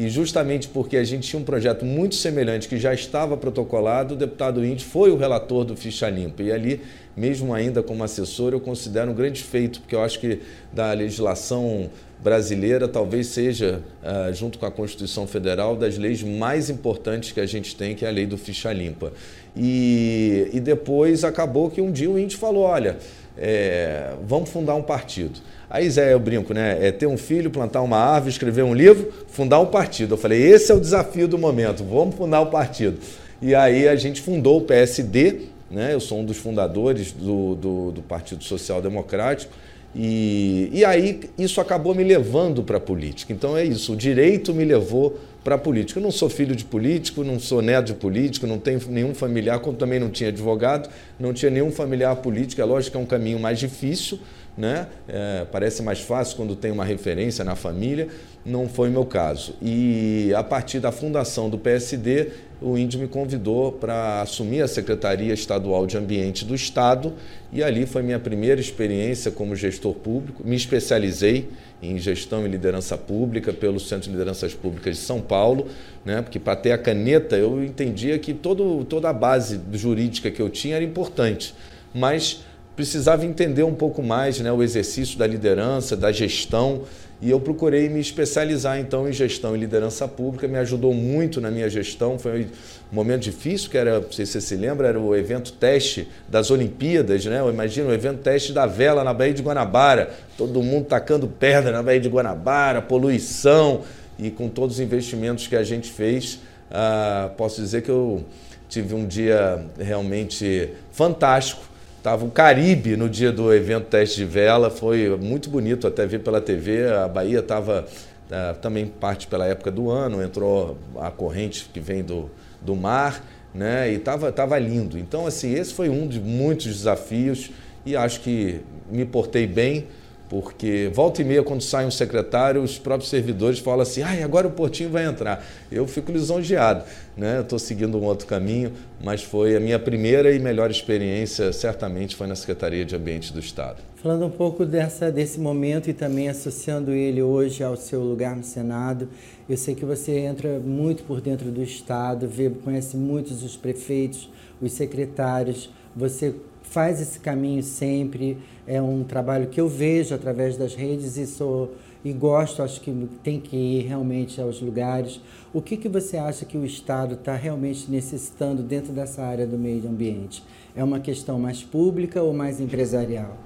E 0.00 0.08
justamente 0.08 0.66
porque 0.66 0.96
a 0.96 1.04
gente 1.04 1.28
tinha 1.28 1.38
um 1.38 1.44
projeto 1.44 1.84
muito 1.84 2.14
semelhante 2.14 2.66
que 2.66 2.78
já 2.78 2.94
estava 2.94 3.36
protocolado, 3.36 4.14
o 4.14 4.16
deputado 4.16 4.64
Índio 4.64 4.86
foi 4.86 5.10
o 5.10 5.16
relator 5.16 5.62
do 5.62 5.76
ficha 5.76 6.08
limpa. 6.08 6.42
E 6.42 6.50
ali, 6.50 6.80
mesmo 7.14 7.52
ainda 7.52 7.82
como 7.82 8.02
assessor, 8.02 8.54
eu 8.54 8.60
considero 8.60 9.10
um 9.10 9.14
grande 9.14 9.42
feito, 9.42 9.80
porque 9.80 9.94
eu 9.94 10.02
acho 10.02 10.18
que 10.18 10.40
da 10.72 10.90
legislação 10.94 11.90
brasileira 12.18 12.88
talvez 12.88 13.26
seja, 13.26 13.82
uh, 14.02 14.32
junto 14.32 14.58
com 14.58 14.64
a 14.64 14.70
Constituição 14.70 15.26
Federal, 15.26 15.76
das 15.76 15.98
leis 15.98 16.22
mais 16.22 16.70
importantes 16.70 17.32
que 17.32 17.40
a 17.40 17.46
gente 17.46 17.76
tem, 17.76 17.94
que 17.94 18.04
é 18.04 18.08
a 18.08 18.10
lei 18.10 18.24
do 18.24 18.38
ficha 18.38 18.72
limpa. 18.72 19.12
E, 19.54 20.48
e 20.52 20.60
depois 20.60 21.24
acabou 21.24 21.70
que 21.70 21.80
um 21.80 21.90
dia 21.92 22.10
o 22.10 22.18
Índio 22.18 22.38
falou: 22.38 22.62
olha 22.62 22.96
é, 23.40 24.12
vamos 24.26 24.50
fundar 24.50 24.74
um 24.74 24.82
partido. 24.82 25.40
Aí, 25.68 25.88
Zé, 25.88 26.12
eu 26.12 26.20
brinco, 26.20 26.52
né? 26.52 26.76
É 26.80 26.92
ter 26.92 27.06
um 27.06 27.16
filho, 27.16 27.50
plantar 27.50 27.80
uma 27.80 27.96
árvore, 27.96 28.30
escrever 28.30 28.62
um 28.62 28.74
livro, 28.74 29.10
fundar 29.28 29.60
um 29.60 29.66
partido. 29.66 30.14
Eu 30.14 30.18
falei, 30.18 30.42
esse 30.42 30.70
é 30.70 30.74
o 30.74 30.80
desafio 30.80 31.26
do 31.26 31.38
momento, 31.38 31.82
vamos 31.82 32.16
fundar 32.16 32.42
um 32.42 32.50
partido. 32.50 32.98
E 33.40 33.54
aí 33.54 33.88
a 33.88 33.96
gente 33.96 34.20
fundou 34.20 34.58
o 34.58 34.60
PSD, 34.62 35.46
né? 35.70 35.94
Eu 35.94 36.00
sou 36.00 36.18
um 36.18 36.24
dos 36.24 36.36
fundadores 36.36 37.12
do, 37.12 37.54
do, 37.54 37.92
do 37.92 38.02
Partido 38.02 38.44
Social 38.44 38.82
Democrático. 38.82 39.52
E, 39.94 40.68
e 40.72 40.84
aí 40.84 41.20
isso 41.38 41.60
acabou 41.60 41.94
me 41.94 42.04
levando 42.04 42.62
para 42.62 42.76
a 42.76 42.80
política. 42.80 43.32
Então 43.32 43.56
é 43.56 43.64
isso, 43.64 43.94
o 43.94 43.96
direito 43.96 44.52
me 44.52 44.64
levou 44.64 45.18
para 45.42 45.54
a 45.54 45.58
política. 45.58 45.98
Eu 45.98 46.02
não 46.02 46.10
sou 46.10 46.28
filho 46.28 46.54
de 46.54 46.64
político, 46.64 47.24
não 47.24 47.38
sou 47.38 47.62
neto 47.62 47.86
de 47.86 47.94
político, 47.94 48.46
não 48.46 48.58
tenho 48.58 48.80
nenhum 48.88 49.14
familiar, 49.14 49.58
como 49.60 49.76
também 49.76 49.98
não 49.98 50.10
tinha 50.10 50.28
advogado, 50.28 50.88
não 51.18 51.32
tinha 51.32 51.50
nenhum 51.50 51.70
familiar 51.70 52.14
político. 52.16 52.60
É 52.60 52.64
lógico 52.64 52.92
que 52.92 52.96
é 52.98 53.00
um 53.00 53.06
caminho 53.06 53.38
mais 53.38 53.58
difícil, 53.58 54.18
né? 54.56 54.86
É, 55.08 55.46
parece 55.50 55.82
mais 55.82 56.00
fácil 56.00 56.36
quando 56.36 56.54
tem 56.54 56.70
uma 56.70 56.84
referência 56.84 57.44
na 57.44 57.56
família, 57.56 58.08
não 58.44 58.68
foi 58.68 58.90
meu 58.90 59.04
caso. 59.04 59.54
E 59.62 60.32
a 60.34 60.42
partir 60.42 60.80
da 60.80 60.92
fundação 60.92 61.48
do 61.48 61.58
PSD, 61.58 62.28
o 62.60 62.76
Índio 62.76 63.00
me 63.00 63.08
convidou 63.08 63.72
para 63.72 64.20
assumir 64.20 64.60
a 64.60 64.68
Secretaria 64.68 65.32
Estadual 65.32 65.86
de 65.86 65.96
Ambiente 65.96 66.44
do 66.44 66.54
Estado 66.54 67.14
e 67.52 67.62
ali 67.62 67.86
foi 67.86 68.02
minha 68.02 68.18
primeira 68.18 68.60
experiência 68.60 69.30
como 69.30 69.56
gestor 69.56 69.94
público. 69.94 70.42
Me 70.46 70.56
especializei 70.56 71.48
em 71.82 71.98
gestão 71.98 72.44
e 72.44 72.48
liderança 72.48 72.98
pública 72.98 73.52
pelo 73.52 73.80
Centro 73.80 74.04
de 74.04 74.10
Lideranças 74.10 74.52
Públicas 74.52 74.96
de 74.96 75.02
São 75.02 75.20
Paulo, 75.22 75.68
né? 76.04 76.20
porque 76.20 76.38
para 76.38 76.54
ter 76.56 76.72
a 76.72 76.78
caneta 76.78 77.36
eu 77.36 77.64
entendia 77.64 78.18
que 78.18 78.34
todo, 78.34 78.84
toda 78.84 79.08
a 79.08 79.12
base 79.12 79.58
jurídica 79.72 80.30
que 80.30 80.42
eu 80.42 80.50
tinha 80.50 80.76
era 80.76 80.84
importante, 80.84 81.54
mas 81.94 82.42
precisava 82.80 83.26
entender 83.26 83.62
um 83.62 83.74
pouco 83.74 84.02
mais 84.02 84.40
né? 84.40 84.50
o 84.50 84.62
exercício 84.62 85.18
da 85.18 85.26
liderança, 85.26 85.94
da 85.94 86.10
gestão, 86.10 86.84
e 87.20 87.28
eu 87.28 87.38
procurei 87.38 87.90
me 87.90 88.00
especializar 88.00 88.78
então 88.78 89.06
em 89.06 89.12
gestão 89.12 89.54
e 89.54 89.60
liderança 89.60 90.08
pública, 90.08 90.48
me 90.48 90.56
ajudou 90.56 90.94
muito 90.94 91.42
na 91.42 91.50
minha 91.50 91.68
gestão, 91.68 92.18
foi 92.18 92.44
um 92.90 92.94
momento 92.94 93.20
difícil, 93.20 93.68
que 93.68 93.76
era, 93.76 94.00
não 94.00 94.10
sei 94.10 94.24
se 94.24 94.32
você 94.32 94.40
se 94.40 94.56
lembra, 94.56 94.88
era 94.88 94.98
o 94.98 95.14
evento 95.14 95.52
teste 95.52 96.08
das 96.26 96.50
Olimpíadas, 96.50 97.26
né? 97.26 97.46
Imagina 97.46 97.90
o 97.90 97.92
evento 97.92 98.22
teste 98.22 98.50
da 98.50 98.64
vela 98.64 99.04
na 99.04 99.12
Baía 99.12 99.34
de 99.34 99.42
Guanabara, 99.42 100.08
todo 100.38 100.62
mundo 100.62 100.86
tacando 100.86 101.28
pedra 101.28 101.72
na 101.72 101.82
Baía 101.82 102.00
de 102.00 102.08
Guanabara, 102.08 102.80
poluição, 102.80 103.82
e 104.18 104.30
com 104.30 104.48
todos 104.48 104.76
os 104.76 104.80
investimentos 104.80 105.46
que 105.46 105.54
a 105.54 105.62
gente 105.62 105.90
fez, 105.90 106.38
ah, 106.70 107.30
posso 107.36 107.60
dizer 107.60 107.82
que 107.82 107.90
eu 107.90 108.24
tive 108.70 108.94
um 108.94 109.06
dia 109.06 109.66
realmente 109.78 110.70
fantástico, 110.92 111.69
Estava 112.00 112.24
o 112.24 112.30
Caribe 112.30 112.96
no 112.96 113.10
dia 113.10 113.30
do 113.30 113.52
evento 113.52 113.84
teste 113.84 114.16
de 114.16 114.24
vela, 114.24 114.70
foi 114.70 115.14
muito 115.18 115.50
bonito 115.50 115.86
até 115.86 116.06
ver 116.06 116.20
pela 116.20 116.40
TV. 116.40 116.88
A 116.90 117.06
Bahia 117.06 117.40
estava 117.40 117.84
uh, 117.84 118.58
também 118.58 118.86
parte 118.86 119.26
pela 119.26 119.46
época 119.46 119.70
do 119.70 119.90
ano, 119.90 120.22
entrou 120.22 120.78
a 120.98 121.10
corrente 121.10 121.68
que 121.70 121.78
vem 121.78 122.02
do, 122.02 122.30
do 122.58 122.74
mar, 122.74 123.22
né? 123.54 123.92
E 123.92 123.96
estava 123.96 124.32
tava 124.32 124.58
lindo. 124.58 124.98
Então, 124.98 125.26
assim, 125.26 125.52
esse 125.52 125.74
foi 125.74 125.90
um 125.90 126.08
de 126.08 126.18
muitos 126.18 126.68
desafios 126.68 127.50
e 127.84 127.94
acho 127.94 128.20
que 128.20 128.62
me 128.90 129.04
portei 129.04 129.46
bem, 129.46 129.86
porque 130.30 130.88
volta 130.94 131.20
e 131.20 131.24
meia, 131.24 131.42
quando 131.42 131.60
sai 131.60 131.84
um 131.84 131.90
secretário, 131.90 132.62
os 132.62 132.78
próprios 132.78 133.10
servidores 133.10 133.58
falam 133.58 133.80
assim: 133.80 134.00
ah, 134.00 134.24
agora 134.24 134.46
o 134.46 134.52
Portinho 134.52 134.88
vai 134.88 135.04
entrar. 135.04 135.44
Eu 135.72 135.88
fico 135.88 136.12
lisonjeado, 136.12 136.84
né? 137.16 137.40
Estou 137.40 137.58
seguindo 137.58 137.98
um 137.98 138.04
outro 138.04 138.28
caminho, 138.28 138.72
mas 139.02 139.24
foi 139.24 139.56
a 139.56 139.60
minha 139.60 139.76
primeira 139.76 140.32
e 140.32 140.38
melhor 140.38 140.70
experiência, 140.70 141.52
certamente, 141.52 142.14
foi 142.14 142.28
na 142.28 142.36
Secretaria 142.36 142.84
de 142.84 142.94
Ambiente 142.94 143.32
do 143.32 143.40
Estado. 143.40 143.78
Falando 143.96 144.24
um 144.24 144.30
pouco 144.30 144.64
dessa, 144.64 145.10
desse 145.10 145.40
momento 145.40 145.90
e 145.90 145.92
também 145.92 146.28
associando 146.28 146.92
ele 146.92 147.20
hoje 147.20 147.64
ao 147.64 147.76
seu 147.76 148.00
lugar 148.00 148.36
no 148.36 148.44
Senado, 148.44 149.08
eu 149.48 149.56
sei 149.56 149.74
que 149.74 149.84
você 149.84 150.16
entra 150.16 150.60
muito 150.60 151.02
por 151.02 151.20
dentro 151.20 151.50
do 151.50 151.60
Estado, 151.60 152.28
vê, 152.28 152.48
conhece 152.48 152.96
muitos 152.96 153.42
os 153.42 153.56
prefeitos, 153.56 154.30
os 154.62 154.70
secretários, 154.70 155.70
você 155.94 156.36
faz 156.70 157.00
esse 157.00 157.18
caminho 157.18 157.62
sempre. 157.62 158.38
É 158.66 158.80
um 158.80 159.04
trabalho 159.04 159.48
que 159.48 159.60
eu 159.60 159.68
vejo 159.68 160.14
através 160.14 160.56
das 160.56 160.74
redes 160.74 161.16
e 161.16 161.26
sou 161.26 161.74
e 162.02 162.14
gosto, 162.14 162.62
acho 162.62 162.80
que 162.80 163.08
tem 163.22 163.38
que 163.38 163.54
ir 163.54 163.82
realmente 163.86 164.40
aos 164.40 164.60
lugares. 164.62 165.20
O 165.52 165.60
que, 165.60 165.76
que 165.76 165.88
você 165.88 166.16
acha 166.16 166.46
que 166.46 166.56
o 166.56 166.64
Estado 166.64 167.12
está 167.12 167.34
realmente 167.34 167.90
necessitando 167.90 168.62
dentro 168.62 168.90
dessa 168.90 169.22
área 169.22 169.46
do 169.46 169.58
meio 169.58 169.86
ambiente? 169.86 170.42
É 170.74 170.82
uma 170.82 170.98
questão 170.98 171.38
mais 171.38 171.62
pública 171.62 172.22
ou 172.22 172.32
mais 172.32 172.58
empresarial? 172.58 173.36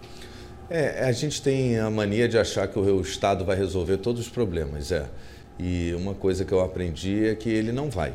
É, 0.71 1.05
a 1.05 1.11
gente 1.11 1.43
tem 1.43 1.79
a 1.79 1.91
mania 1.91 2.29
de 2.29 2.39
achar 2.39 2.69
que 2.69 2.79
o 2.79 3.01
Estado 3.01 3.45
vai 3.45 3.57
resolver 3.57 3.97
todos 3.97 4.21
os 4.21 4.29
problemas, 4.29 4.93
é. 4.93 5.07
E 5.59 5.93
uma 5.95 6.15
coisa 6.15 6.45
que 6.45 6.53
eu 6.53 6.61
aprendi 6.61 7.27
é 7.27 7.35
que 7.35 7.49
ele 7.49 7.73
não 7.73 7.91
vai. 7.91 8.13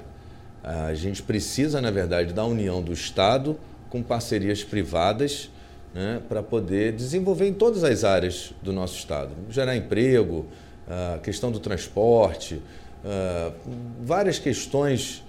A 0.64 0.94
gente 0.94 1.22
precisa, 1.22 1.82
na 1.82 1.92
verdade, 1.92 2.34
da 2.34 2.46
união 2.46 2.82
do 2.82 2.94
Estado 2.94 3.58
com 3.90 4.02
parcerias 4.04 4.64
privadas 4.64 5.50
né, 5.94 6.22
para 6.28 6.44
poder 6.44 6.94
desenvolver 6.94 7.48
em 7.48 7.54
todas 7.54 7.84
as 7.84 8.04
áreas 8.04 8.54
do 8.62 8.72
nosso 8.72 8.98
Estado. 8.98 9.32
Gerar 9.50 9.76
emprego, 9.76 10.46
a 10.88 11.20
questão 11.20 11.52
do 11.52 11.60
transporte, 11.60 12.62
várias 14.02 14.40
questões 14.40 15.24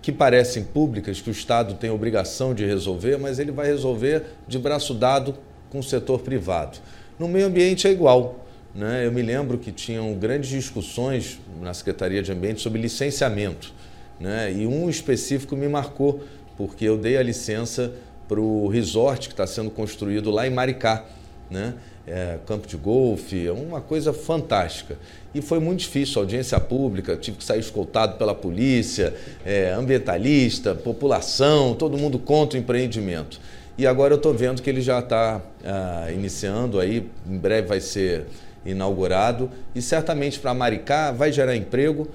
que 0.00 0.12
parecem 0.12 0.64
públicas, 0.64 1.20
que 1.20 1.30
o 1.30 1.32
Estado 1.32 1.74
tem 1.74 1.90
obrigação 1.90 2.54
de 2.54 2.64
resolver, 2.64 3.16
mas 3.16 3.38
ele 3.38 3.50
vai 3.50 3.66
resolver 3.66 4.24
de 4.46 4.58
braço 4.58 4.92
dado 4.92 5.34
com 5.70 5.78
o 5.78 5.82
setor 5.82 6.20
privado. 6.20 6.78
No 7.18 7.26
meio 7.26 7.46
ambiente 7.46 7.86
é 7.86 7.90
igual. 7.90 8.44
Né? 8.74 9.06
Eu 9.06 9.12
me 9.12 9.22
lembro 9.22 9.56
que 9.56 9.72
tinham 9.72 10.12
grandes 10.14 10.50
discussões 10.50 11.40
na 11.60 11.72
Secretaria 11.72 12.22
de 12.22 12.32
Ambiente 12.32 12.60
sobre 12.60 12.80
licenciamento. 12.80 13.72
Né? 14.20 14.52
E 14.52 14.66
um 14.66 14.90
específico 14.90 15.56
me 15.56 15.68
marcou, 15.68 16.22
porque 16.56 16.84
eu 16.84 16.96
dei 16.96 17.16
a 17.16 17.22
licença 17.22 17.92
para 18.28 18.40
o 18.40 18.68
resort 18.68 19.28
que 19.28 19.34
está 19.34 19.46
sendo 19.46 19.70
construído 19.70 20.30
lá 20.30 20.46
em 20.46 20.50
Maricá. 20.50 21.04
Né? 21.50 21.74
É, 22.06 22.38
campo 22.46 22.66
de 22.66 22.76
golfe, 22.76 23.46
é 23.46 23.52
uma 23.52 23.80
coisa 23.80 24.12
fantástica. 24.12 24.98
E 25.34 25.40
foi 25.40 25.58
muito 25.58 25.80
difícil, 25.80 26.20
audiência 26.20 26.60
pública, 26.60 27.16
tive 27.16 27.38
que 27.38 27.44
sair 27.44 27.60
escoltado 27.60 28.16
pela 28.16 28.34
polícia, 28.34 29.14
é, 29.44 29.72
ambientalista, 29.72 30.74
população, 30.74 31.74
todo 31.74 31.96
mundo 31.96 32.18
contra 32.18 32.58
o 32.58 32.62
empreendimento. 32.62 33.40
E 33.76 33.86
agora 33.86 34.12
eu 34.12 34.16
estou 34.16 34.32
vendo 34.32 34.62
que 34.62 34.70
ele 34.70 34.80
já 34.80 35.00
está 35.00 35.40
ah, 35.64 36.06
iniciando 36.12 36.78
aí, 36.78 37.10
em 37.28 37.36
breve 37.36 37.66
vai 37.66 37.80
ser 37.80 38.26
inaugurado, 38.64 39.50
e 39.74 39.82
certamente 39.82 40.38
para 40.38 40.54
Maricá 40.54 41.10
vai 41.10 41.32
gerar 41.32 41.56
emprego, 41.56 42.08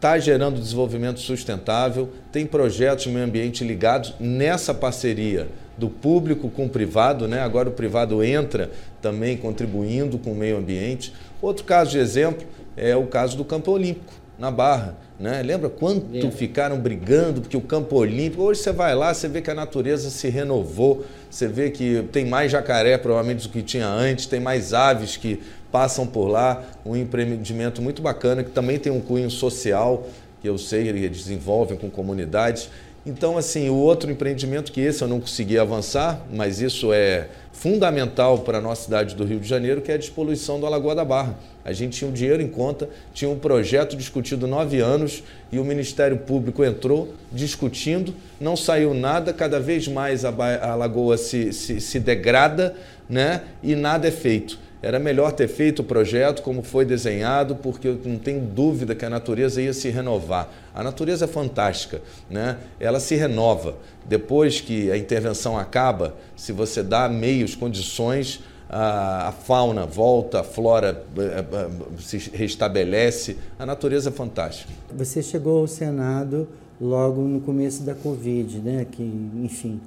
está 0.00 0.18
gerando 0.18 0.58
desenvolvimento 0.58 1.20
sustentável, 1.20 2.08
tem 2.32 2.46
projetos 2.46 3.04
de 3.04 3.10
meio 3.10 3.26
ambiente 3.26 3.62
ligados 3.62 4.14
nessa 4.18 4.72
parceria 4.72 5.46
do 5.76 5.90
público 5.90 6.48
com 6.48 6.64
o 6.64 6.68
privado, 6.70 7.28
né? 7.28 7.40
agora 7.40 7.68
o 7.68 7.72
privado 7.72 8.24
entra 8.24 8.70
também 9.02 9.36
contribuindo 9.36 10.16
com 10.16 10.32
o 10.32 10.34
meio 10.34 10.56
ambiente. 10.56 11.12
Outro 11.42 11.64
caso 11.64 11.90
de 11.90 11.98
exemplo 11.98 12.46
é 12.78 12.96
o 12.96 13.08
caso 13.08 13.36
do 13.36 13.44
Campo 13.44 13.72
Olímpico, 13.72 14.14
na 14.40 14.50
Barra. 14.50 14.96
Né? 15.18 15.42
Lembra 15.42 15.68
quanto 15.68 16.30
ficaram 16.30 16.78
brigando 16.78 17.42
porque 17.42 17.56
o 17.56 17.60
Campo 17.60 17.96
Olímpico. 17.96 18.42
Hoje 18.42 18.62
você 18.62 18.72
vai 18.72 18.94
lá, 18.94 19.12
você 19.12 19.28
vê 19.28 19.42
que 19.42 19.50
a 19.50 19.54
natureza 19.54 20.08
se 20.08 20.30
renovou, 20.30 21.04
você 21.30 21.46
vê 21.46 21.70
que 21.70 22.02
tem 22.10 22.24
mais 22.24 22.50
jacaré 22.50 22.96
provavelmente 22.96 23.46
do 23.46 23.52
que 23.52 23.62
tinha 23.62 23.86
antes, 23.86 24.24
tem 24.24 24.40
mais 24.40 24.72
aves 24.72 25.18
que 25.18 25.42
passam 25.70 26.06
por 26.06 26.26
lá, 26.26 26.64
um 26.84 26.96
empreendimento 26.96 27.82
muito 27.82 28.00
bacana 28.00 28.42
que 28.42 28.50
também 28.50 28.78
tem 28.78 28.90
um 28.90 29.00
cunho 29.00 29.30
social, 29.30 30.08
que 30.40 30.48
eu 30.48 30.56
sei 30.56 30.88
eles 30.88 31.18
desenvolvem 31.18 31.76
com 31.76 31.90
comunidades. 31.90 32.70
Então, 33.10 33.36
assim, 33.36 33.68
o 33.68 33.74
outro 33.74 34.08
empreendimento 34.08 34.70
que 34.70 34.80
esse 34.80 35.02
eu 35.02 35.08
não 35.08 35.18
consegui 35.18 35.58
avançar, 35.58 36.24
mas 36.32 36.60
isso 36.60 36.92
é 36.92 37.26
fundamental 37.52 38.38
para 38.38 38.58
a 38.58 38.60
nossa 38.60 38.84
cidade 38.84 39.16
do 39.16 39.24
Rio 39.24 39.40
de 39.40 39.48
Janeiro, 39.48 39.80
que 39.80 39.90
é 39.90 39.96
a 39.96 39.98
despoluição 39.98 40.60
do 40.60 40.66
Alagoa 40.66 40.94
da 40.94 41.04
Barra. 41.04 41.36
A 41.64 41.72
gente 41.72 41.98
tinha 41.98 42.06
o 42.06 42.12
um 42.12 42.14
dinheiro 42.14 42.40
em 42.40 42.46
conta, 42.46 42.88
tinha 43.12 43.28
um 43.28 43.36
projeto 43.36 43.96
discutido 43.96 44.46
nove 44.46 44.78
anos 44.78 45.24
e 45.50 45.58
o 45.58 45.64
Ministério 45.64 46.18
Público 46.18 46.64
entrou 46.64 47.12
discutindo, 47.32 48.14
não 48.40 48.56
saiu 48.56 48.94
nada, 48.94 49.32
cada 49.32 49.58
vez 49.58 49.88
mais 49.88 50.24
a, 50.24 50.28
a 50.62 50.76
Lagoa 50.76 51.18
se, 51.18 51.52
se, 51.52 51.80
se 51.80 51.98
degrada 51.98 52.76
né? 53.08 53.42
e 53.60 53.74
nada 53.74 54.06
é 54.06 54.12
feito. 54.12 54.56
Era 54.82 54.98
melhor 54.98 55.32
ter 55.32 55.46
feito 55.46 55.80
o 55.80 55.84
projeto 55.84 56.42
como 56.42 56.62
foi 56.62 56.84
desenhado, 56.86 57.54
porque 57.56 57.88
eu 57.88 58.00
não 58.04 58.18
tenho 58.18 58.40
dúvida 58.40 58.94
que 58.94 59.04
a 59.04 59.10
natureza 59.10 59.60
ia 59.60 59.74
se 59.74 59.90
renovar. 59.90 60.48
A 60.74 60.82
natureza 60.82 61.26
é 61.26 61.28
fantástica, 61.28 62.00
né? 62.30 62.56
ela 62.78 62.98
se 62.98 63.14
renova. 63.14 63.76
Depois 64.06 64.60
que 64.60 64.90
a 64.90 64.96
intervenção 64.96 65.58
acaba, 65.58 66.14
se 66.34 66.50
você 66.52 66.82
dá 66.82 67.08
meios, 67.08 67.54
condições, 67.54 68.40
a, 68.70 69.34
fauna 69.44 69.84
volta, 69.84 70.40
a 70.40 70.44
flora 70.44 71.04
eh, 71.18 71.44
eh, 71.52 71.68
se 71.98 72.30
restabelece, 72.32 73.36
a 73.58 73.66
natureza 73.66 74.10
é 74.10 74.12
fantástica. 74.12 74.72
Você 74.96 75.22
chegou 75.22 75.58
ao 75.58 75.66
Senado 75.66 76.48
logo 76.80 77.20
no 77.22 77.40
começo 77.40 77.82
da 77.82 77.94
Covid, 77.94 78.58
né? 78.60 78.86
que, 78.90 79.02
enfim, 79.02 79.80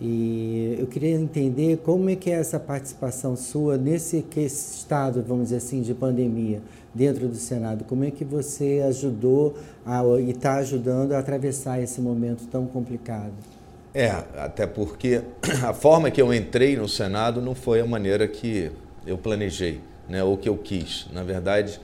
e 0.00 0.76
eu 0.78 0.86
queria 0.86 1.10
entender 1.10 1.78
como 1.78 2.08
é 2.08 2.16
que 2.16 2.30
é 2.30 2.34
essa 2.34 2.58
participação 2.58 3.36
sua 3.36 3.76
nesse 3.76 4.24
estado, 4.36 5.22
vamos 5.26 5.44
dizer 5.44 5.56
assim, 5.56 5.82
de 5.82 5.92
pandemia 5.92 6.60
dentro 6.94 7.28
do 7.28 7.36
Senado. 7.36 7.84
Como 7.84 8.04
é 8.04 8.10
que 8.10 8.24
você 8.24 8.82
ajudou 8.88 9.56
a, 9.84 10.02
e 10.18 10.30
está 10.30 10.56
ajudando 10.56 11.12
a 11.12 11.18
atravessar 11.18 11.80
esse 11.80 12.00
momento 12.00 12.46
tão 12.50 12.66
complicado? 12.66 13.32
É, 13.94 14.08
até 14.38 14.66
porque 14.66 15.22
a 15.62 15.74
forma 15.74 16.10
que 16.10 16.20
eu 16.20 16.32
entrei 16.32 16.76
no 16.76 16.88
Senado 16.88 17.42
não 17.42 17.54
foi 17.54 17.80
a 17.80 17.86
maneira 17.86 18.26
que 18.26 18.70
eu 19.06 19.18
planejei, 19.18 19.80
né, 20.08 20.24
ou 20.24 20.38
que 20.38 20.48
eu 20.48 20.56
quis. 20.56 21.06
Na 21.12 21.22
verdade, 21.22 21.78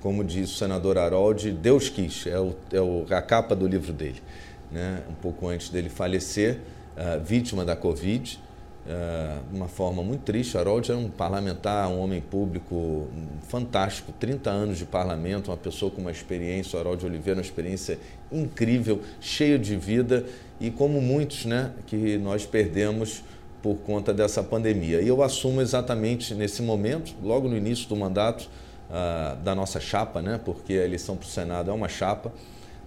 como 0.00 0.24
disse 0.24 0.54
o 0.54 0.56
senador 0.56 0.96
Harold, 0.96 1.52
Deus 1.52 1.90
quis, 1.90 2.26
é, 2.26 2.40
o, 2.40 2.54
é 3.10 3.14
a 3.14 3.22
capa 3.22 3.54
do 3.54 3.66
livro 3.66 3.92
dele. 3.92 4.22
Né, 4.72 5.02
um 5.10 5.14
pouco 5.14 5.48
antes 5.48 5.68
dele 5.68 5.88
falecer, 5.88 6.58
uh, 7.00 7.20
vítima 7.24 7.64
da 7.64 7.74
Covid, 7.74 8.38
uh, 8.86 9.56
uma 9.56 9.68
forma 9.68 10.02
muito 10.02 10.22
triste. 10.22 10.56
Harold 10.58 10.90
era 10.90 11.00
um 11.00 11.08
parlamentar, 11.08 11.88
um 11.88 12.00
homem 12.00 12.20
público 12.20 13.08
fantástico, 13.48 14.12
30 14.12 14.50
anos 14.50 14.78
de 14.78 14.84
parlamento, 14.84 15.50
uma 15.50 15.56
pessoa 15.56 15.90
com 15.90 16.00
uma 16.00 16.10
experiência, 16.10 16.76
o 16.76 16.80
Harold 16.80 17.04
Oliveira, 17.06 17.38
uma 17.38 17.44
experiência 17.44 17.98
incrível, 18.30 19.00
cheio 19.20 19.58
de 19.58 19.76
vida 19.76 20.26
e 20.60 20.70
como 20.70 21.00
muitos 21.00 21.46
né, 21.46 21.72
que 21.86 22.18
nós 22.18 22.44
perdemos 22.44 23.22
por 23.62 23.76
conta 23.78 24.12
dessa 24.12 24.42
pandemia. 24.42 25.00
E 25.00 25.08
eu 25.08 25.22
assumo 25.22 25.60
exatamente 25.60 26.34
nesse 26.34 26.62
momento, 26.62 27.14
logo 27.22 27.48
no 27.48 27.56
início 27.56 27.88
do 27.88 27.96
mandato 27.96 28.48
uh, 28.88 29.36
da 29.42 29.54
nossa 29.54 29.80
chapa, 29.80 30.22
né, 30.22 30.40
porque 30.44 30.74
a 30.74 30.84
eleição 30.84 31.16
para 31.16 31.26
o 31.26 31.28
Senado 31.28 31.70
é 31.70 31.74
uma 31.74 31.88
chapa, 31.88 32.32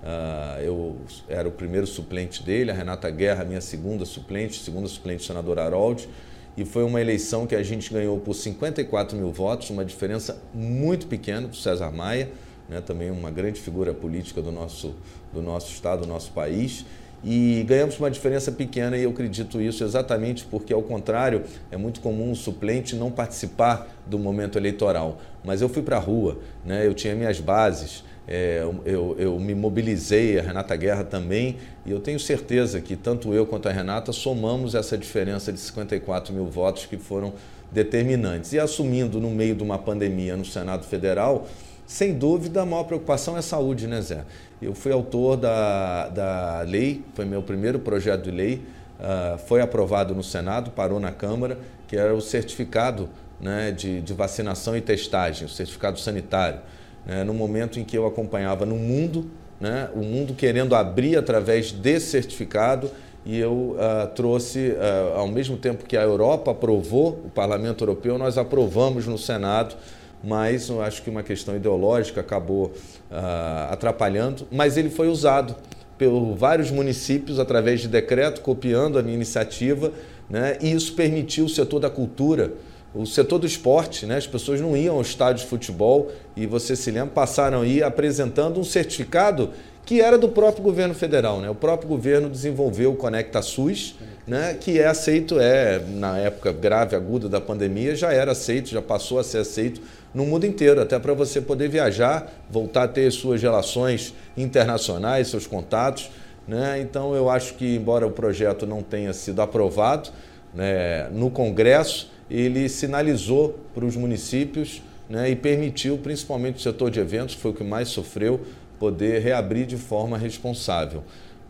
Uh, 0.04 0.62
eu 0.62 0.98
era 1.30 1.48
o 1.48 1.52
primeiro 1.52 1.88
suplente 1.88 2.44
dele, 2.44 2.70
a 2.70 2.74
Renata 2.74 3.10
Guerra, 3.10 3.46
minha 3.46 3.62
segunda 3.62 4.04
suplente, 4.04 4.62
segunda 4.62 4.86
suplente 4.90 5.26
senador 5.26 5.58
Harold, 5.58 6.10
e 6.58 6.66
foi 6.66 6.84
uma 6.84 7.00
eleição 7.00 7.48
que 7.48 7.56
a 7.56 7.64
gente 7.64 7.92
ganhou 7.92 8.20
por 8.20 8.34
54 8.34 9.18
mil 9.18 9.32
votos, 9.32 9.70
uma 9.70 9.86
diferença 9.86 10.42
muito 10.54 11.08
pequena 11.08 11.48
do 11.48 11.56
César 11.56 11.90
Maia, 11.90 12.30
né, 12.68 12.82
também 12.82 13.10
uma 13.12 13.32
grande 13.32 13.62
figura 13.62 13.94
política 13.94 14.42
do 14.42 14.52
nosso, 14.52 14.94
do 15.32 15.42
nosso 15.42 15.72
estado, 15.72 16.02
do 16.02 16.08
nosso 16.08 16.32
país, 16.32 16.86
e 17.24 17.64
ganhamos 17.66 17.98
uma 17.98 18.12
diferença 18.12 18.52
pequena 18.52 18.98
e 18.98 19.04
eu 19.04 19.12
acredito 19.12 19.62
isso 19.62 19.86
exatamente 19.86 20.44
porque, 20.44 20.74
ao 20.74 20.84
contrário, 20.84 21.44
é 21.72 21.78
muito 21.78 22.02
comum 22.02 22.32
o 22.32 22.36
suplente 22.36 22.98
não 22.98 23.10
participar 23.10 23.88
do 24.06 24.20
momento 24.20 24.58
eleitoral. 24.58 25.22
Mas 25.46 25.62
eu 25.62 25.70
fui 25.70 25.82
para 25.82 25.96
a 25.96 26.00
rua, 26.00 26.40
né? 26.66 26.86
eu 26.86 26.94
tinha 26.94 27.16
minhas 27.16 27.40
bases, 27.40 28.04
é, 28.28 28.66
eu, 28.86 29.16
eu, 29.20 29.40
me 29.40 29.54
mobilizei, 29.54 30.40
a 30.40 30.42
Renata 30.42 30.76
Guerra 30.76 31.04
também, 31.04 31.58
e 31.86 31.92
eu 31.92 32.00
tenho 32.00 32.20
certeza 32.20 32.80
que 32.80 32.96
tanto 32.96 33.34
eu 33.34 33.46
quanto 33.46 33.68
a 33.68 33.72
Renata 33.72 34.14
somamos 34.14 34.76
essa 34.76 34.98
diferença 34.98 35.52
de 35.52 35.60
54 35.60 36.34
mil 36.34 36.46
votos 36.46 36.86
que 36.86 36.98
foram 36.98 37.34
determinantes. 37.72 38.54
E 38.54 38.60
assumindo 38.60 39.20
no 39.20 39.30
meio 39.30 39.56
de 39.56 39.64
uma 39.64 39.78
pandemia 39.78 40.38
no 40.38 40.46
Senado 40.46 40.86
Federal, 40.86 41.48
Sem 41.86 42.14
dúvida, 42.18 42.62
a 42.62 42.66
maior 42.66 42.86
preocupação 42.86 43.38
é 43.38 43.42
saúde, 43.42 43.88
né, 43.88 44.02
Zé? 44.02 44.24
Eu 44.62 44.74
fui 44.74 44.92
autor 44.94 45.36
da, 45.36 46.08
da 46.08 46.62
lei, 46.62 47.04
foi 47.14 47.26
meu 47.26 47.44
primeiro 47.44 47.78
projeto 47.78 48.24
de 48.24 48.32
lei, 48.32 48.62
uh, 49.00 49.38
foi 49.38 49.62
aprovado 49.62 50.16
no 50.16 50.24
Senado, 50.24 50.72
parou 50.72 50.98
na 50.98 51.12
Câmara, 51.12 51.58
que 51.88 51.98
era 51.98 52.16
o 52.16 52.22
certificado 52.22 53.10
né, 53.40 53.72
de, 53.72 54.02
de 54.02 54.14
vacinação 54.14 54.78
e 54.78 54.82
testagem, 54.82 55.46
o 55.46 55.50
certificado 55.50 56.00
sanitário. 56.00 56.62
Né, 57.06 57.24
no 57.24 57.34
momento 57.34 57.80
em 57.80 57.84
que 57.84 57.98
eu 57.98 58.08
acompanhava 58.08 58.66
no 58.66 58.76
mundo, 58.76 59.30
né, 59.60 59.90
o 59.94 60.00
mundo 60.00 60.34
querendo 60.34 60.76
abrir 60.76 61.18
através 61.18 61.72
desse 61.72 62.08
certificado, 62.08 62.90
e 63.26 63.40
eu 63.40 63.52
uh, 63.78 64.08
trouxe, 64.14 64.72
uh, 64.72 65.18
ao 65.18 65.28
mesmo 65.28 65.56
tempo 65.56 65.86
que 65.86 65.96
a 65.96 66.02
Europa 66.02 66.52
aprovou, 66.52 67.22
o 67.26 67.30
Parlamento 67.30 67.82
Europeu, 67.84 68.18
nós 68.18 68.38
aprovamos 68.38 69.08
no 69.08 69.18
Senado, 69.18 69.76
mas 70.24 70.70
eu 70.70 70.82
acho 70.82 71.02
que 71.02 71.10
uma 71.10 71.24
questão 71.24 71.56
ideológica 71.56 72.22
acabou 72.22 72.68
uh, 72.68 73.72
atrapalhando, 73.72 74.46
mas 74.52 74.78
ele 74.78 74.90
foi 74.90 75.08
usado 75.08 75.56
por 75.98 76.36
vários 76.36 76.72
municípios 76.72 77.40
através 77.40 77.80
de 77.80 77.88
decreto, 77.88 78.42
copiando 78.42 79.00
a 79.00 79.02
minha 79.02 79.16
iniciativa, 79.16 79.92
né, 80.30 80.58
e 80.62 80.72
isso 80.72 80.94
permitiu 80.94 81.46
o 81.46 81.50
setor 81.50 81.80
da 81.80 81.90
cultura, 81.90 82.52
o 82.96 83.06
setor 83.06 83.40
do 83.40 83.48
esporte, 83.48 84.06
né? 84.06 84.18
as 84.18 84.28
pessoas 84.28 84.62
não 84.62 84.78
iam 84.78 84.96
ao 84.96 85.02
estádio 85.02 85.44
de 85.44 85.50
futebol 85.50 86.12
e 86.36 86.46
você 86.46 86.76
se 86.76 86.92
lembra, 86.92 87.10
passaram 87.10 87.62
aí 87.62 87.82
apresentando 87.82 88.60
um 88.60 88.64
certificado 88.64 89.50
que 89.86 90.00
era 90.00 90.18
do 90.18 90.30
próprio 90.30 90.64
governo 90.64 90.94
federal. 90.94 91.40
Né? 91.40 91.50
O 91.50 91.56
próprio 91.56 91.90
governo 91.90 92.30
desenvolveu 92.30 92.92
o 92.92 92.96
Conecta 92.96 93.42
SUS, 93.42 93.96
né? 94.28 94.56
que 94.60 94.80
é 94.80 94.86
aceito, 94.86 95.40
é 95.40 95.80
na 95.80 96.18
época 96.20 96.52
grave, 96.52 96.96
aguda 96.96 97.28
da 97.28 97.42
pandemia, 97.42 97.96
já 97.96 98.14
era 98.14 98.32
aceito, 98.32 98.70
já 98.70 98.82
passou 98.82 99.18
a 99.20 99.24
ser 99.24 99.40
aceito 99.40 99.82
no 100.14 100.26
mundo 100.26 100.46
inteiro, 100.46 100.80
até 100.80 101.00
para 101.00 101.14
você 101.14 101.42
poder 101.42 101.68
viajar, 101.70 102.32
voltar 102.50 102.84
a 102.84 102.88
ter 102.88 103.12
suas 103.12 103.42
relações 103.42 104.14
internacionais, 104.38 105.30
seus 105.30 105.48
contatos. 105.48 106.12
Né? 106.48 106.80
Então 106.80 107.16
eu 107.16 107.30
acho 107.30 107.56
que, 107.56 107.76
embora 107.76 108.06
o 108.06 108.12
projeto 108.12 108.68
não 108.68 108.84
tenha 108.84 109.12
sido 109.14 109.42
aprovado 109.42 110.12
né, 110.54 111.10
no 111.12 111.32
Congresso, 111.32 112.13
ele 112.30 112.68
sinalizou 112.70 113.60
para 113.74 113.86
os 113.86 113.96
municípios 113.96 114.82
né, 115.10 115.30
e 115.30 115.36
permitiu, 115.36 115.98
principalmente 115.98 116.58
o 116.58 116.62
setor 116.62 116.90
de 116.90 117.00
eventos, 117.00 117.36
que 117.36 117.42
foi 117.42 117.52
o 117.52 117.54
que 117.54 117.64
mais 117.64 117.90
sofreu, 117.90 118.42
poder 118.80 119.22
reabrir 119.22 119.66
de 119.66 119.78
forma 119.78 120.18
responsável. 120.18 121.04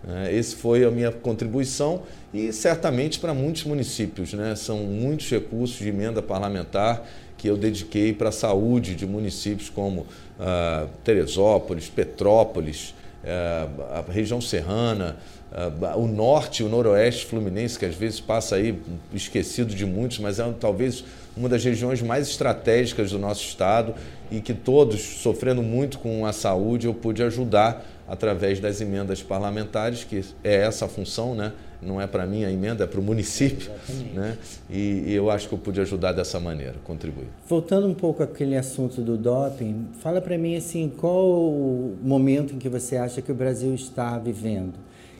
É, 0.06 0.36
esse 0.36 0.56
foi 0.56 0.84
a 0.84 0.92
minha 0.92 1.12
contribuição 1.12 2.02
e 2.34 2.52
certamente 2.52 3.20
para 3.20 3.34
muitos 3.34 3.64
municípios, 3.64 4.34
né? 4.34 4.54
são 4.56 4.80
muitos 4.80 5.30
recursos 5.30 5.78
de 5.78 5.88
emenda 5.88 6.22
parlamentar 6.22 7.08
que 7.38 7.50
eu 7.50 7.56
dediquei 7.56 8.14
para 8.14 8.30
a 8.30 8.32
saúde 8.32 8.96
de 8.96 9.06
municípios 9.06 9.70
como 9.70 10.06
ah, 10.40 10.88
Teresópolis, 11.04 11.90
Petrópolis, 11.90 12.94
ah, 13.26 14.04
a 14.08 14.12
região 14.12 14.40
serrana, 14.42 15.18
ah, 15.54 15.96
o 15.96 16.08
norte, 16.08 16.64
o 16.64 16.70
noroeste 16.70 17.28
fluminense, 17.28 17.78
que 17.78 17.86
às 17.86 17.94
vezes 17.94 18.20
passa 18.20 18.56
aí 18.56 18.82
esquecido 19.14 19.76
de 19.76 19.86
muitos, 19.86 20.18
mas 20.18 20.40
é 20.40 20.54
talvez 20.60 21.04
uma 21.38 21.48
das 21.48 21.64
regiões 21.64 22.02
mais 22.02 22.28
estratégicas 22.28 23.12
do 23.12 23.20
nosso 23.20 23.44
estado 23.44 23.94
e 24.32 24.42
que 24.42 24.54
todos, 24.54 25.00
sofrendo 25.02 25.62
muito 25.62 26.00
com 26.00 26.26
a 26.26 26.34
saúde, 26.34 26.88
eu 26.88 26.94
pude 26.94 27.22
ajudar 27.22 27.86
através 28.08 28.60
das 28.60 28.82
emendas 28.82 29.22
parlamentares, 29.22 30.04
que 30.04 30.26
é 30.44 30.56
essa 30.56 30.86
a 30.86 30.88
função, 30.88 31.36
né? 31.36 31.54
não 31.86 32.02
é 32.02 32.08
para 32.08 32.26
mim 32.26 32.44
a 32.44 32.52
emenda, 32.52 32.84
é 32.84 32.88
para 32.88 33.00
o 33.00 33.04
município. 33.04 33.70
Né? 34.14 34.38
E, 34.70 35.04
e, 35.08 35.14
eu 35.14 35.30
acho 35.30 35.48
que 35.48 35.54
eu 35.54 35.60
pude 35.60 35.80
ajudar 35.82 36.14
dessa 36.14 36.40
maneira, 36.40 36.76
contribuir. 36.84 37.28
Voltando 37.48 37.88
um 37.88 37.94
pouco 37.94 38.24
àquele 38.24 38.58
assunto 38.58 39.02
do 39.02 39.18
doping, 39.18 39.88
fala 40.00 40.22
para 40.22 40.38
mim 40.38 40.56
assim, 40.56 40.92
qual 40.98 41.26
o 41.26 41.98
momento 42.02 42.56
em 42.56 42.58
que 42.58 42.70
você 42.70 42.98
acha 42.98 43.22
que 43.22 43.32
o 43.32 43.36
Brasil 43.36 43.74
está 43.74 44.18
vivendo? 44.18 44.74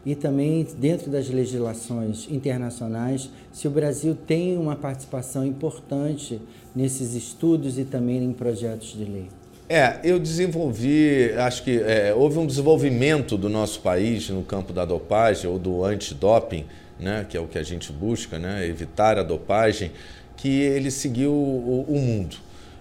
E 0.06 0.16
também 0.16 0.68
dentro 0.78 1.10
das 1.10 1.30
legislações 1.30 2.28
internacionais, 2.30 3.30
se 3.52 3.68
o 3.68 3.72
Brasil 3.72 4.16
tem 4.28 4.58
uma 4.58 4.76
participação 4.76 5.46
importante 5.46 6.42
nesses 6.76 7.14
estudos 7.14 7.78
e 7.78 7.86
também 7.86 8.24
em 8.24 8.34
projetos 8.34 8.94
de 8.94 9.06
lei. 9.06 9.28
É, 9.70 10.00
eu 10.04 10.20
desenvolvi, 10.20 11.32
acho 11.38 11.64
que 11.64 11.80
é, 11.80 12.14
houve 12.14 12.38
um 12.38 12.46
desenvolvimento 12.46 13.38
do 13.38 13.48
nosso 13.50 13.80
país 13.80 14.30
no 14.30 14.44
campo 14.44 14.74
da 14.74 14.84
dopagem 14.84 15.50
ou 15.50 15.58
do 15.58 15.86
antidoping, 15.86 16.66
né, 17.00 17.26
que 17.28 17.38
é 17.38 17.40
o 17.40 17.48
que 17.48 17.58
a 17.58 17.64
gente 17.64 17.92
busca, 17.92 18.38
né, 18.38 18.68
evitar 18.68 19.18
a 19.18 19.24
dopagem, 19.24 19.92
que 20.36 20.50
ele 20.50 20.92
seguiu 20.92 21.32
o, 21.32 21.86
o 21.88 21.98
mundo. 22.00 22.36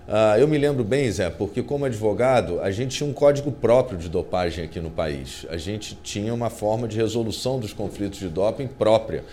Uh, 0.07 0.37
eu 0.38 0.49
me 0.49 0.59
lembro 0.59 0.83
bem, 0.83 1.11
Zé, 1.11 1.31
porque 1.31 1.62
como 1.62 1.85
advogado, 1.85 2.61
a 2.61 2.71
gente 2.73 2.97
tinha 2.97 3.09
um 3.09 3.12
código 3.12 3.53
próprio 3.53 3.97
de 3.97 4.09
dopagem 4.09 4.65
aqui 4.65 4.81
no 4.81 4.91
país. 4.91 5.47
A 5.49 5.57
gente 5.57 5.97
tinha 6.03 6.35
uma 6.35 6.51
forma 6.51 6.88
de 6.88 6.97
resolução 6.97 7.61
dos 7.61 7.73
conflitos 7.73 8.19
de 8.19 8.29
doping 8.29 8.67
própria. 8.67 9.25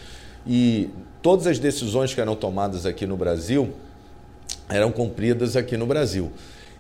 E 0.46 0.90
todas 1.22 1.48
as 1.48 1.58
decisões 1.58 2.14
que 2.14 2.22
eram 2.22 2.36
tomadas 2.36 2.86
aqui 2.86 3.08
no 3.08 3.18
Brasil 3.18 3.74
eram 4.70 4.92
cumpridas 4.92 5.56
aqui 5.56 5.76
no 5.76 5.88
Brasil. 5.88 6.32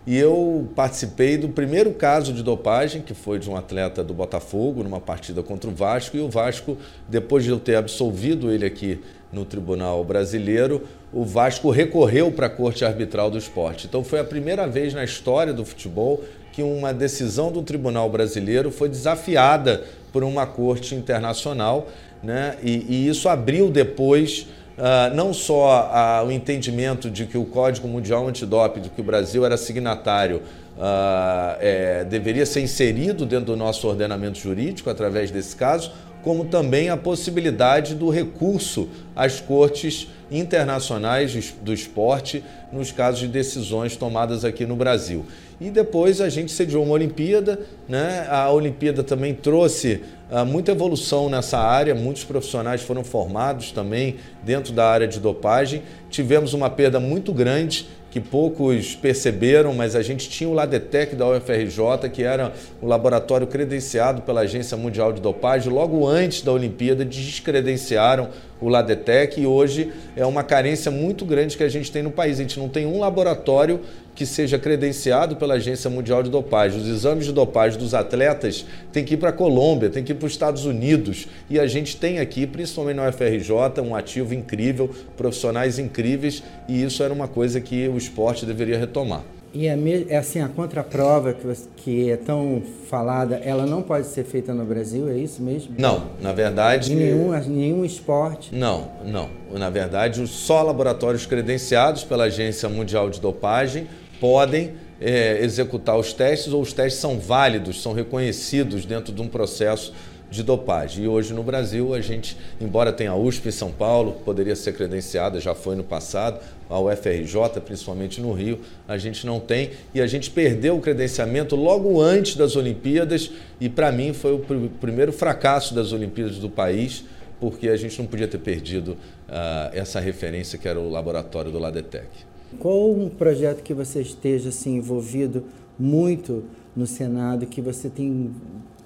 E 0.07 0.17
eu 0.17 0.67
participei 0.75 1.37
do 1.37 1.49
primeiro 1.49 1.91
caso 1.91 2.33
de 2.33 2.41
dopagem, 2.41 3.01
que 3.01 3.13
foi 3.13 3.37
de 3.37 3.49
um 3.49 3.55
atleta 3.55 4.03
do 4.03 4.13
Botafogo, 4.13 4.83
numa 4.83 4.99
partida 4.99 5.43
contra 5.43 5.69
o 5.69 5.73
Vasco, 5.73 6.17
e 6.17 6.19
o 6.19 6.29
Vasco, 6.29 6.77
depois 7.07 7.43
de 7.43 7.49
eu 7.49 7.59
ter 7.59 7.75
absolvido 7.75 8.51
ele 8.51 8.65
aqui 8.65 8.99
no 9.31 9.45
Tribunal 9.45 10.03
Brasileiro, 10.03 10.83
o 11.13 11.23
Vasco 11.23 11.69
recorreu 11.69 12.31
para 12.31 12.47
a 12.47 12.49
Corte 12.49 12.83
Arbitral 12.83 13.29
do 13.29 13.37
Esporte. 13.37 13.87
Então 13.87 14.03
foi 14.03 14.19
a 14.19 14.23
primeira 14.23 14.67
vez 14.67 14.93
na 14.93 15.03
história 15.03 15.53
do 15.53 15.65
futebol 15.65 16.23
que 16.51 16.63
uma 16.63 16.93
decisão 16.93 17.51
do 17.51 17.61
Tribunal 17.61 18.09
Brasileiro 18.09 18.71
foi 18.71 18.89
desafiada 18.89 19.83
por 20.11 20.23
uma 20.23 20.47
corte 20.47 20.95
internacional, 20.95 21.87
né? 22.23 22.57
e, 22.63 22.85
e 22.89 23.07
isso 23.07 23.29
abriu 23.29 23.69
depois 23.69 24.47
uh, 24.79 25.13
não 25.13 25.33
só 25.33 25.91
uh, 26.23 26.27
o 26.27 26.31
entendimento 26.31 27.09
de 27.09 27.25
que 27.25 27.37
o 27.37 27.45
Código 27.45 27.87
Mundial 27.87 28.27
Antidoping, 28.27 28.81
de 28.81 28.89
que 28.89 29.01
o 29.01 29.03
Brasil 29.03 29.45
era 29.45 29.57
signatário, 29.57 30.37
uh, 30.77 31.57
é, 31.59 32.05
deveria 32.05 32.45
ser 32.45 32.61
inserido 32.61 33.25
dentro 33.25 33.47
do 33.47 33.57
nosso 33.57 33.87
ordenamento 33.87 34.39
jurídico 34.39 34.89
através 34.89 35.29
desse 35.29 35.55
caso, 35.55 35.91
como 36.23 36.45
também 36.45 36.89
a 36.89 36.97
possibilidade 36.97 37.95
do 37.95 38.09
recurso 38.09 38.89
às 39.15 39.39
cortes 39.39 40.07
internacionais 40.31 41.53
do 41.61 41.73
esporte 41.73 42.43
nos 42.71 42.91
casos 42.91 43.21
de 43.21 43.27
decisões 43.27 43.95
tomadas 43.95 44.45
aqui 44.45 44.65
no 44.65 44.75
Brasil. 44.75 45.25
E 45.59 45.69
depois 45.69 46.21
a 46.21 46.29
gente 46.29 46.51
sediou 46.51 46.83
uma 46.83 46.93
Olimpíada, 46.93 47.59
né? 47.87 48.25
a 48.29 48.49
Olimpíada 48.49 49.03
também 49.03 49.33
trouxe 49.33 50.01
uh, 50.31 50.45
muita 50.45 50.71
evolução 50.71 51.29
nessa 51.29 51.57
área, 51.57 51.93
muitos 51.93 52.23
profissionais 52.23 52.81
foram 52.81 53.03
formados 53.03 53.71
também 53.71 54.15
dentro 54.43 54.71
da 54.71 54.87
área 54.87 55.07
de 55.07 55.19
dopagem. 55.19 55.81
Tivemos 56.09 56.53
uma 56.53 56.69
perda 56.69 56.99
muito 56.99 57.33
grande 57.33 57.87
que 58.11 58.19
poucos 58.19 58.95
perceberam, 58.95 59.73
mas 59.73 59.95
a 59.95 60.01
gente 60.01 60.29
tinha 60.29 60.49
o 60.49 60.53
Ladetec 60.53 61.15
da 61.15 61.27
UFRJ, 61.27 62.09
que 62.11 62.23
era 62.23 62.53
um 62.81 62.87
laboratório 62.87 63.45
credenciado 63.45 64.21
pela 64.23 64.41
Agência 64.41 64.75
Mundial 64.75 65.13
de 65.13 65.21
Dopagem. 65.21 65.71
Logo 65.71 66.07
antes 66.07 66.41
da 66.41 66.51
Olimpíada, 66.51 67.05
descredenciaram 67.05 68.29
o 68.59 68.67
Ladetec 68.67 69.39
e 69.39 69.45
hoje 69.45 69.91
é 70.15 70.25
uma 70.25 70.43
carência 70.43 70.91
muito 70.91 71.23
grande 71.23 71.55
que 71.55 71.63
a 71.63 71.69
gente 71.69 71.91
tem 71.91 72.03
no 72.03 72.11
país. 72.11 72.39
A 72.39 72.41
gente 72.41 72.59
não 72.59 72.67
tem 72.67 72.85
um 72.85 72.99
laboratório 72.99 73.79
que 74.19 74.25
seja 74.25 74.59
credenciado 74.59 75.37
pela 75.37 75.53
Agência 75.53 75.89
Mundial 75.89 76.21
de 76.21 76.29
Dopagem. 76.29 76.81
Os 76.81 76.89
exames 76.89 77.23
de 77.23 77.31
dopagem 77.31 77.79
dos 77.79 77.93
atletas 77.93 78.65
têm 78.91 79.05
que 79.05 79.13
ir 79.13 79.17
para 79.17 79.29
a 79.29 79.31
Colômbia, 79.31 79.89
têm 79.89 80.03
que 80.03 80.11
ir 80.11 80.15
para 80.15 80.25
os 80.25 80.33
Estados 80.33 80.65
Unidos. 80.65 81.25
E 81.49 81.57
a 81.57 81.65
gente 81.65 81.95
tem 81.95 82.19
aqui, 82.19 82.45
principalmente 82.45 82.97
na 82.97 83.07
UFRJ, 83.07 83.79
um 83.81 83.95
ativo 83.95 84.33
incrível, 84.33 84.89
profissionais 85.15 85.79
incríveis, 85.79 86.43
e 86.67 86.83
isso 86.83 87.01
era 87.01 87.13
uma 87.13 87.29
coisa 87.29 87.61
que 87.61 87.87
o 87.87 87.97
esporte 87.97 88.45
deveria 88.45 88.77
retomar. 88.77 89.23
E 89.53 89.67
é, 89.67 89.79
é 90.09 90.17
assim, 90.17 90.41
a 90.41 90.49
contraprova 90.49 91.33
que, 91.33 91.47
que 91.77 92.11
é 92.11 92.17
tão 92.17 92.61
falada, 92.89 93.37
ela 93.37 93.65
não 93.65 93.81
pode 93.81 94.07
ser 94.07 94.25
feita 94.25 94.53
no 94.53 94.65
Brasil, 94.65 95.07
é 95.07 95.15
isso 95.17 95.41
mesmo? 95.41 95.75
Não, 95.77 96.07
na 96.21 96.33
verdade... 96.33 96.91
Em 96.91 96.97
nenhum, 96.97 97.31
nenhum 97.47 97.85
esporte? 97.85 98.53
Não, 98.53 98.91
não. 99.05 99.29
Na 99.53 99.69
verdade, 99.69 100.27
só 100.27 100.61
laboratórios 100.61 101.25
credenciados 101.25 102.03
pela 102.03 102.25
Agência 102.25 102.67
Mundial 102.67 103.09
de 103.09 103.21
Dopagem 103.21 103.87
podem 104.19 104.73
é, 104.99 105.39
executar 105.43 105.97
os 105.97 106.13
testes 106.13 106.51
ou 106.53 106.61
os 106.61 106.73
testes 106.73 106.99
são 106.99 107.19
válidos, 107.19 107.81
são 107.81 107.93
reconhecidos 107.93 108.85
dentro 108.85 109.13
de 109.13 109.21
um 109.21 109.27
processo 109.27 109.93
de 110.29 110.43
dopagem. 110.43 111.05
E 111.05 111.07
hoje 111.07 111.33
no 111.33 111.43
Brasil, 111.43 111.93
a 111.93 112.01
gente, 112.01 112.37
embora 112.61 112.93
tenha 112.93 113.11
a 113.11 113.15
USP 113.15 113.49
em 113.49 113.51
São 113.51 113.71
Paulo, 113.71 114.21
poderia 114.23 114.55
ser 114.55 114.73
credenciada, 114.73 115.39
já 115.39 115.55
foi 115.55 115.75
no 115.75 115.83
passado, 115.83 116.39
a 116.69 116.79
UFRJ, 116.79 117.59
principalmente 117.65 118.21
no 118.21 118.31
Rio, 118.31 118.59
a 118.87 118.97
gente 118.97 119.25
não 119.25 119.39
tem. 119.39 119.71
E 119.93 119.99
a 119.99 120.05
gente 120.05 120.29
perdeu 120.29 120.77
o 120.77 120.81
credenciamento 120.81 121.55
logo 121.55 121.99
antes 121.99 122.35
das 122.35 122.55
Olimpíadas, 122.55 123.31
e 123.59 123.67
para 123.67 123.91
mim 123.91 124.13
foi 124.13 124.33
o 124.33 124.39
pr 124.39 124.53
primeiro 124.79 125.11
fracasso 125.11 125.73
das 125.73 125.91
Olimpíadas 125.91 126.37
do 126.37 126.49
país, 126.49 127.03
porque 127.39 127.69
a 127.69 127.77
gente 127.77 127.97
não 127.97 128.05
podia 128.05 128.27
ter 128.27 128.37
perdido 128.37 128.89
uh, 128.89 129.71
essa 129.73 129.99
referência 129.99 130.59
que 130.59 130.67
era 130.67 130.79
o 130.79 130.89
laboratório 130.89 131.51
do 131.51 131.57
Ladetec. 131.57 132.28
Qual 132.57 132.91
um 132.91 133.09
projeto 133.09 133.61
que 133.61 133.73
você 133.73 134.01
esteja 134.01 134.49
assim, 134.49 134.77
envolvido 134.77 135.43
muito 135.77 136.43
no 136.75 136.87
Senado 136.87 137.45
que 137.45 137.61
você 137.61 137.89
tem 137.89 138.31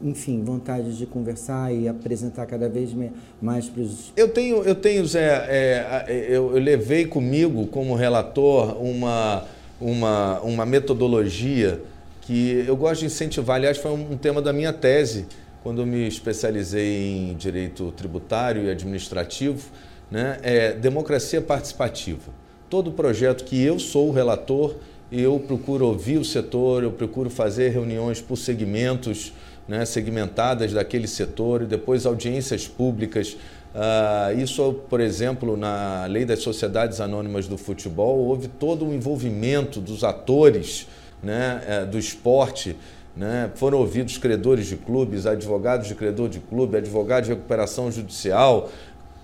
enfim, 0.03 0.43
vontade 0.43 0.97
de 0.97 1.05
conversar 1.05 1.73
e 1.73 1.87
apresentar 1.87 2.45
cada 2.45 2.67
vez 2.67 2.89
mais 3.41 3.69
para 3.69 3.81
os. 3.81 4.11
Eu 4.17 4.27
tenho, 4.27 4.61
eu 4.63 4.75
tenho, 4.75 5.05
Zé, 5.05 5.45
é, 5.47 6.05
eu, 6.27 6.55
eu, 6.55 6.61
levei 6.61 7.05
comigo 7.05 7.67
como 7.67 7.95
relator 7.95 8.77
uma, 8.83 9.45
uma, 9.79 10.41
uma 10.41 10.65
metodologia 10.65 11.79
que 12.21 12.65
eu 12.67 12.75
gosto 12.75 13.01
de 13.01 13.05
incentivar. 13.05 13.55
Aliás, 13.55 13.77
foi 13.77 13.91
um, 13.91 14.17
tema 14.17 14.41
da 14.41 14.51
minha 14.51 14.73
tese, 14.73 15.25
quando 15.63 15.85
me 15.85 16.05
especializei 16.05 17.29
em 17.31 17.35
direito 17.35 17.91
tributário 17.93 18.63
e 18.63 18.69
administrativo, 18.69 19.69
né? 20.11 20.37
É 20.43 20.73
democracia 20.73 21.41
participativa. 21.41 22.33
Todo 22.73 22.91
projeto 22.91 23.43
que 23.43 23.61
eu 23.61 23.77
sou 23.77 24.09
o 24.09 24.11
relator, 24.11 24.73
eu 25.11 25.39
procuro 25.39 25.85
ouvir 25.85 26.17
o 26.17 26.25
setor, 26.25 26.81
eu 26.81 26.91
procuro 26.91 27.29
fazer 27.29 27.69
reuniões 27.69 28.19
por 28.19 28.35
segmentos 28.35 29.31
né, 29.67 29.85
segmentadas 29.85 30.73
daquele 30.73 31.07
setor 31.07 31.61
e 31.61 31.65
depois 31.67 32.03
audiências 32.03 32.67
públicas. 32.67 33.37
Uh, 33.75 34.39
isso, 34.41 34.73
por 34.89 34.99
exemplo, 34.99 35.55
na 35.55 36.07
lei 36.07 36.25
das 36.25 36.39
sociedades 36.39 36.99
anônimas 36.99 37.47
do 37.47 37.59
futebol, 37.59 38.17
houve 38.17 38.47
todo 38.47 38.87
o 38.87 38.91
envolvimento 38.91 39.79
dos 39.79 40.03
atores 40.03 40.87
né, 41.21 41.61
eh, 41.67 41.85
do 41.85 41.99
esporte. 41.99 42.75
Né? 43.15 43.51
Foram 43.53 43.77
ouvidos 43.77 44.17
credores 44.17 44.65
de 44.65 44.77
clubes, 44.77 45.27
advogados 45.27 45.87
de 45.87 45.93
credor 45.93 46.27
de 46.27 46.39
clube, 46.39 46.77
advogados 46.77 47.27
de 47.27 47.35
recuperação 47.35 47.91
judicial, 47.91 48.71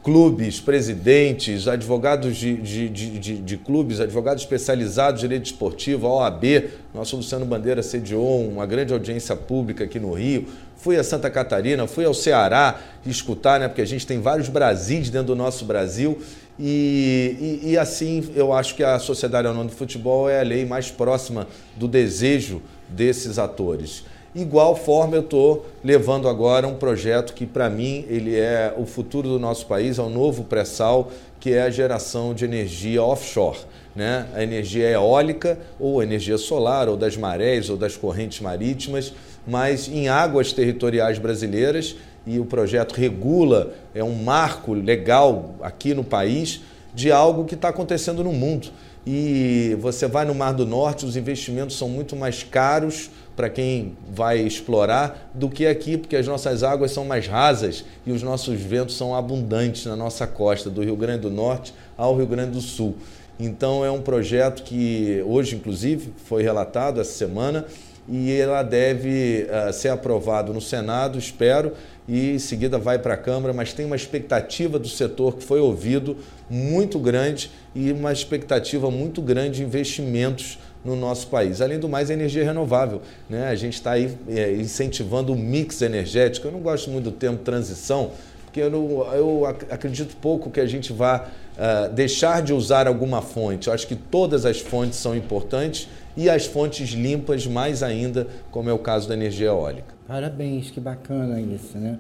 clubes, 0.03 0.61
presidentes, 0.61 1.67
advogados 1.67 2.37
de, 2.37 2.55
de, 2.55 2.89
de, 2.89 3.37
de, 3.37 3.57
clubes, 3.57 3.99
advogados 3.99 4.43
especializados 4.43 5.21
em 5.21 5.27
direito 5.27 5.45
esportivo, 5.45 6.07
a 6.07 6.13
OAB. 6.15 6.69
Nosso 6.93 7.17
Luciano 7.17 7.45
Bandeira 7.45 7.83
sediou 7.83 8.47
uma 8.47 8.65
grande 8.65 8.93
audiência 8.93 9.35
pública 9.35 9.83
aqui 9.83 9.99
no 9.99 10.13
Rio. 10.13 10.47
Fui 10.77 10.97
a 10.97 11.03
Santa 11.03 11.29
Catarina, 11.29 11.85
fui 11.85 12.05
ao 12.05 12.13
Ceará 12.13 12.79
escutar, 13.05 13.59
né, 13.59 13.67
porque 13.67 13.81
a 13.81 13.87
gente 13.87 14.07
tem 14.07 14.21
vários 14.21 14.47
Brasis 14.47 15.09
dentro 15.09 15.27
do 15.27 15.35
nosso 15.35 15.65
Brasil. 15.65 16.17
E, 16.57 17.59
e, 17.63 17.71
e 17.71 17.77
assim, 17.77 18.31
eu 18.35 18.53
acho 18.53 18.75
que 18.75 18.83
a 18.83 18.99
Sociedade 18.99 19.47
Anônima 19.47 19.69
de 19.69 19.75
Futebol 19.75 20.29
é 20.29 20.39
a 20.39 20.43
lei 20.43 20.65
mais 20.65 20.89
próxima 20.89 21.47
do 21.75 21.87
desejo 21.87 22.61
desses 22.87 23.37
atores. 23.37 24.03
Igual 24.33 24.75
forma 24.75 25.15
eu 25.15 25.21
estou 25.21 25.65
levando 25.83 26.29
agora 26.29 26.67
um 26.67 26.75
projeto 26.75 27.33
que 27.33 27.47
para 27.47 27.67
mim 27.67 28.05
ele 28.07 28.35
é 28.37 28.73
o 28.77 28.85
futuro 28.85 29.27
do 29.27 29.39
nosso 29.39 29.65
país, 29.65 29.97
é 29.97 30.03
um 30.03 30.09
novo 30.09 30.43
pré-sal, 30.43 31.11
que 31.39 31.53
é 31.53 31.63
a 31.63 31.69
geração 31.69 32.33
de 32.33 32.45
energia 32.45 33.01
offshore. 33.01 33.57
Né? 33.95 34.27
A 34.35 34.43
energia 34.43 34.87
eólica 34.87 35.57
ou 35.79 36.01
energia 36.03 36.37
solar 36.37 36.87
ou 36.87 36.95
das 36.95 37.17
marés 37.17 37.71
ou 37.71 37.75
das 37.75 37.97
correntes 37.97 38.39
marítimas, 38.39 39.13
mas 39.47 39.87
em 39.87 40.07
águas 40.07 40.53
territoriais 40.53 41.17
brasileiras 41.17 41.95
e 42.27 42.39
o 42.39 42.45
projeto 42.45 42.93
regula, 42.93 43.73
é 43.95 44.03
um 44.03 44.13
marco 44.13 44.73
legal 44.73 45.55
aqui 45.61 45.95
no 45.95 46.03
país 46.03 46.61
de 46.93 47.11
algo 47.11 47.45
que 47.45 47.55
está 47.55 47.69
acontecendo 47.69 48.23
no 48.23 48.31
mundo. 48.31 48.67
E 49.07 49.75
você 49.79 50.07
vai 50.07 50.25
no 50.25 50.35
Mar 50.35 50.53
do 50.53 50.65
Norte, 50.65 51.05
os 51.05 51.17
investimentos 51.17 51.75
são 51.75 51.89
muito 51.89 52.15
mais 52.15 52.43
caros 52.43 53.09
para 53.39 53.49
quem 53.49 53.95
vai 54.13 54.37
explorar 54.37 55.31
do 55.33 55.47
que 55.47 55.65
aqui, 55.65 55.97
porque 55.97 56.17
as 56.17 56.27
nossas 56.27 56.61
águas 56.61 56.91
são 56.91 57.05
mais 57.05 57.25
rasas 57.25 57.85
e 58.05 58.11
os 58.11 58.21
nossos 58.21 58.59
ventos 58.59 58.97
são 58.97 59.15
abundantes 59.15 59.85
na 59.85 59.95
nossa 59.95 60.27
costa, 60.27 60.69
do 60.69 60.83
Rio 60.83 60.97
Grande 60.97 61.21
do 61.21 61.31
Norte 61.31 61.73
ao 61.97 62.17
Rio 62.17 62.27
Grande 62.27 62.51
do 62.51 62.59
Sul. 62.59 62.97
Então 63.39 63.85
é 63.85 63.89
um 63.89 64.01
projeto 64.01 64.61
que 64.63 65.23
hoje, 65.25 65.55
inclusive, 65.55 66.11
foi 66.25 66.43
relatado 66.43 66.99
essa 66.99 67.13
semana 67.13 67.65
e 68.09 68.29
ela 68.33 68.61
deve 68.61 69.47
uh, 69.47 69.71
ser 69.71 69.87
aprovado 69.87 70.53
no 70.53 70.59
Senado, 70.59 71.17
espero, 71.17 71.71
e 72.09 72.31
em 72.31 72.39
seguida 72.39 72.77
vai 72.77 72.99
para 72.99 73.13
a 73.13 73.17
Câmara, 73.17 73.53
mas 73.53 73.71
tem 73.71 73.85
uma 73.85 73.95
expectativa 73.95 74.77
do 74.77 74.89
setor 74.89 75.37
que 75.37 75.45
foi 75.45 75.61
ouvido 75.61 76.17
muito 76.49 76.99
grande 76.99 77.49
e 77.73 77.89
uma 77.93 78.11
expectativa 78.11 78.91
muito 78.91 79.21
grande 79.21 79.59
de 79.59 79.63
investimentos 79.63 80.59
no 80.83 80.95
nosso 80.95 81.27
país. 81.27 81.61
Além 81.61 81.79
do 81.79 81.89
mais, 81.89 82.09
a 82.09 82.13
energia 82.13 82.43
renovável. 82.43 83.01
Né? 83.29 83.47
A 83.47 83.55
gente 83.55 83.73
está 83.73 83.91
aí 83.91 84.17
é, 84.27 84.53
incentivando 84.53 85.33
o 85.33 85.35
mix 85.35 85.81
energético. 85.81 86.47
Eu 86.47 86.51
não 86.51 86.59
gosto 86.59 86.89
muito 86.89 87.05
do 87.05 87.11
termo 87.11 87.37
transição, 87.37 88.11
porque 88.45 88.61
eu, 88.61 88.69
não, 88.69 89.13
eu 89.13 89.45
acredito 89.45 90.15
pouco 90.17 90.49
que 90.49 90.59
a 90.59 90.65
gente 90.65 90.93
vá 90.93 91.27
uh, 91.27 91.93
deixar 91.93 92.41
de 92.41 92.53
usar 92.53 92.87
alguma 92.87 93.21
fonte. 93.21 93.67
Eu 93.67 93.73
acho 93.73 93.85
que 93.87 93.95
todas 93.95 94.45
as 94.45 94.59
fontes 94.59 94.97
são 94.97 95.15
importantes 95.15 95.87
e 96.15 96.29
as 96.29 96.45
fontes 96.45 96.89
limpas 96.89 97.45
mais 97.45 97.83
ainda, 97.83 98.27
como 98.51 98.69
é 98.69 98.73
o 98.73 98.79
caso 98.79 99.07
da 99.07 99.13
energia 99.13 99.47
eólica. 99.47 99.93
Parabéns, 100.07 100.71
que 100.71 100.79
bacana 100.79 101.39
isso, 101.39 101.77
né? 101.77 101.99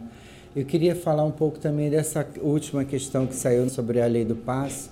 Eu 0.55 0.65
queria 0.65 0.95
falar 0.95 1.23
um 1.23 1.31
pouco 1.31 1.59
também 1.59 1.91
dessa 1.91 2.25
última 2.41 2.83
questão 2.83 3.27
que 3.27 3.35
saiu 3.35 3.69
sobre 3.69 4.01
a 4.01 4.07
lei 4.07 4.25
do 4.25 4.35
passe 4.35 4.89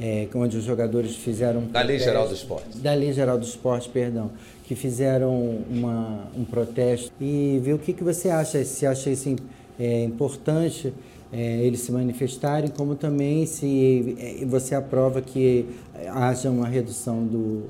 é, 0.00 0.28
onde 0.34 0.56
os 0.56 0.64
jogadores 0.64 1.16
fizeram. 1.16 1.62
Da 1.66 1.82
Lei 1.82 1.98
Geral 1.98 2.28
do 2.28 2.34
Esporte. 2.34 2.78
Da 2.78 2.94
Lei 2.94 3.12
Geral 3.12 3.38
do 3.38 3.44
Esporte, 3.44 3.88
perdão. 3.88 4.30
Que 4.64 4.74
fizeram 4.74 5.32
uma, 5.70 6.28
um 6.36 6.44
protesto. 6.44 7.12
E 7.20 7.60
ver 7.62 7.74
o 7.74 7.78
que, 7.78 7.92
que 7.92 8.04
você 8.04 8.28
acha, 8.28 8.64
se 8.64 8.86
acha 8.86 9.10
isso 9.10 9.34
é, 9.78 10.04
importante 10.04 10.92
é, 11.32 11.58
eles 11.62 11.80
se 11.80 11.92
manifestarem, 11.92 12.70
como 12.70 12.94
também 12.94 13.44
se 13.44 14.16
é, 14.18 14.44
você 14.46 14.74
aprova 14.74 15.20
que 15.20 15.66
haja 16.08 16.50
uma 16.50 16.66
redução 16.66 17.24
do, 17.24 17.66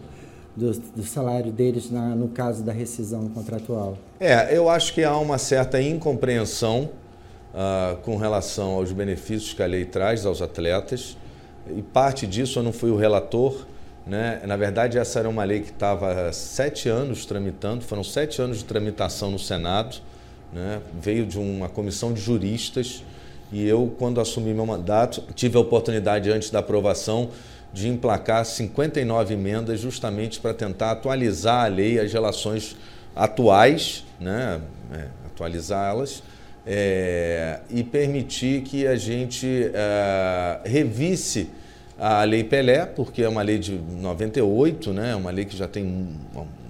do, 0.57 0.73
do, 0.97 1.03
salário 1.03 1.51
deles 1.51 1.91
na, 1.91 2.15
no 2.15 2.29
caso 2.29 2.63
da 2.63 2.73
rescisão 2.73 3.29
contratual? 3.29 3.99
É, 4.21 4.57
eu 4.57 4.69
acho 4.69 4.95
que 4.95 5.03
há 5.03 5.17
uma 5.17 5.39
certa 5.39 5.81
incompreensão 5.83 6.91
uh, 7.53 7.97
com 8.03 8.17
relação 8.17 8.73
aos 8.73 8.93
benefícios 8.93 9.53
que 9.53 9.63
a 9.63 9.67
lei 9.67 9.85
traz 9.85 10.25
aos 10.25 10.41
atletas 10.41 11.17
e 11.77 11.83
parte 11.83 12.27
disso 12.27 12.59
eu 12.59 12.63
não 12.63 12.73
fui 12.73 12.91
o 12.91 12.97
relator. 12.97 13.67
Né? 14.07 14.41
Na 14.47 14.57
verdade, 14.57 14.99
essa 14.99 15.19
era 15.19 15.29
uma 15.29 15.45
lei 15.45 15.61
que 15.61 15.71
estava 15.71 16.33
sete 16.33 16.89
anos 16.89 17.27
tramitando, 17.27 17.85
foram 17.85 18.03
sete 18.03 18.41
anos 18.41 18.59
de 18.59 18.65
tramitação 18.65 19.31
no 19.31 19.39
Senado, 19.39 19.99
né? 20.53 20.81
veio 20.99 21.27
de 21.27 21.39
uma 21.39 21.69
comissão 21.69 22.13
de 22.13 22.21
juristas 22.21 23.03
e 23.51 23.67
eu, 23.67 23.95
quando 23.99 24.21
assumi 24.21 24.53
meu 24.53 24.67
mandato, 24.67 25.23
tive 25.35 25.57
a 25.57 25.61
oportunidade, 25.61 26.31
antes 26.31 26.51
da 26.51 26.59
aprovação, 26.59 27.31
de 27.73 27.89
emplacar 27.89 28.45
59 28.45 29.35
emendas 29.35 29.81
justamente 29.81 30.41
para 30.41 30.55
tentar 30.55 30.93
atualizar 30.93 31.65
a 31.65 31.69
lei, 31.69 31.99
as 31.99 32.13
relações 32.13 32.77
atuais, 33.15 34.05
né? 34.19 34.61
É, 34.93 35.07
atualizá-las 35.27 36.23
é, 36.71 37.61
e 37.71 37.83
permitir 37.83 38.61
que 38.61 38.87
a 38.87 38.95
gente 38.95 39.71
é, 39.73 40.61
revisse 40.69 41.49
a 41.99 42.23
Lei 42.25 42.45
Pelé, 42.45 42.85
porque 42.85 43.23
é 43.23 43.29
uma 43.29 43.41
lei 43.41 43.59
de 43.59 43.73
98, 43.73 44.93
né? 44.93 45.17
uma 45.17 45.31
lei 45.31 45.47
que 45.47 45.57
já 45.57 45.67
tem 45.67 46.09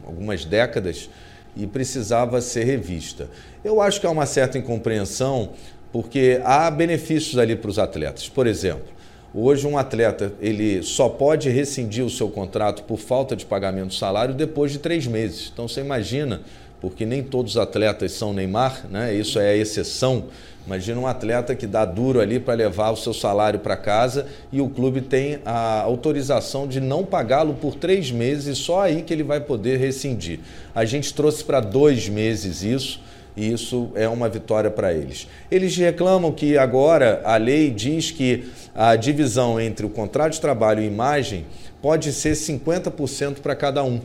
algumas 0.06 0.44
décadas 0.44 1.10
e 1.56 1.66
precisava 1.66 2.40
ser 2.40 2.62
revista. 2.62 3.28
Eu 3.64 3.82
acho 3.82 4.00
que 4.00 4.06
há 4.06 4.10
uma 4.10 4.24
certa 4.24 4.56
incompreensão, 4.56 5.50
porque 5.92 6.40
há 6.44 6.70
benefícios 6.70 7.36
ali 7.36 7.56
para 7.56 7.68
os 7.68 7.78
atletas. 7.78 8.28
Por 8.28 8.46
exemplo, 8.46 8.86
hoje 9.34 9.66
um 9.66 9.76
atleta 9.76 10.32
ele 10.40 10.80
só 10.80 11.08
pode 11.08 11.50
rescindir 11.50 12.04
o 12.04 12.10
seu 12.10 12.30
contrato 12.30 12.84
por 12.84 12.98
falta 12.98 13.34
de 13.34 13.44
pagamento 13.44 13.88
de 13.88 13.98
salário 13.98 14.32
depois 14.32 14.70
de 14.70 14.78
três 14.78 15.08
meses. 15.08 15.50
Então 15.52 15.66
você 15.66 15.80
imagina 15.80 16.42
porque 16.80 17.04
nem 17.04 17.22
todos 17.22 17.52
os 17.52 17.58
atletas 17.58 18.12
são 18.12 18.32
Neymar, 18.32 18.86
né? 18.90 19.14
isso 19.14 19.38
é 19.38 19.50
a 19.50 19.56
exceção. 19.56 20.24
Imagina 20.66 21.00
um 21.00 21.06
atleta 21.06 21.54
que 21.54 21.66
dá 21.66 21.84
duro 21.86 22.20
ali 22.20 22.38
para 22.38 22.52
levar 22.52 22.90
o 22.90 22.96
seu 22.96 23.14
salário 23.14 23.58
para 23.58 23.74
casa 23.74 24.26
e 24.52 24.60
o 24.60 24.68
clube 24.68 25.00
tem 25.00 25.38
a 25.44 25.80
autorização 25.80 26.68
de 26.68 26.78
não 26.78 27.04
pagá-lo 27.04 27.54
por 27.54 27.74
três 27.74 28.10
meses 28.10 28.58
só 28.58 28.82
aí 28.82 29.00
que 29.00 29.12
ele 29.12 29.22
vai 29.22 29.40
poder 29.40 29.78
rescindir. 29.78 30.40
A 30.74 30.84
gente 30.84 31.14
trouxe 31.14 31.42
para 31.42 31.60
dois 31.60 32.06
meses 32.08 32.62
isso 32.62 33.00
e 33.34 33.50
isso 33.50 33.90
é 33.94 34.06
uma 34.06 34.28
vitória 34.28 34.70
para 34.70 34.92
eles. 34.92 35.26
Eles 35.50 35.74
reclamam 35.74 36.32
que 36.32 36.58
agora 36.58 37.22
a 37.24 37.38
lei 37.38 37.70
diz 37.70 38.10
que 38.10 38.50
a 38.74 38.94
divisão 38.94 39.58
entre 39.58 39.86
o 39.86 39.88
contrato 39.88 40.34
de 40.34 40.40
trabalho 40.40 40.82
e 40.82 40.86
imagem 40.86 41.46
pode 41.80 42.12
ser 42.12 42.32
50% 42.32 43.36
para 43.40 43.56
cada 43.56 43.82
um 43.82 44.00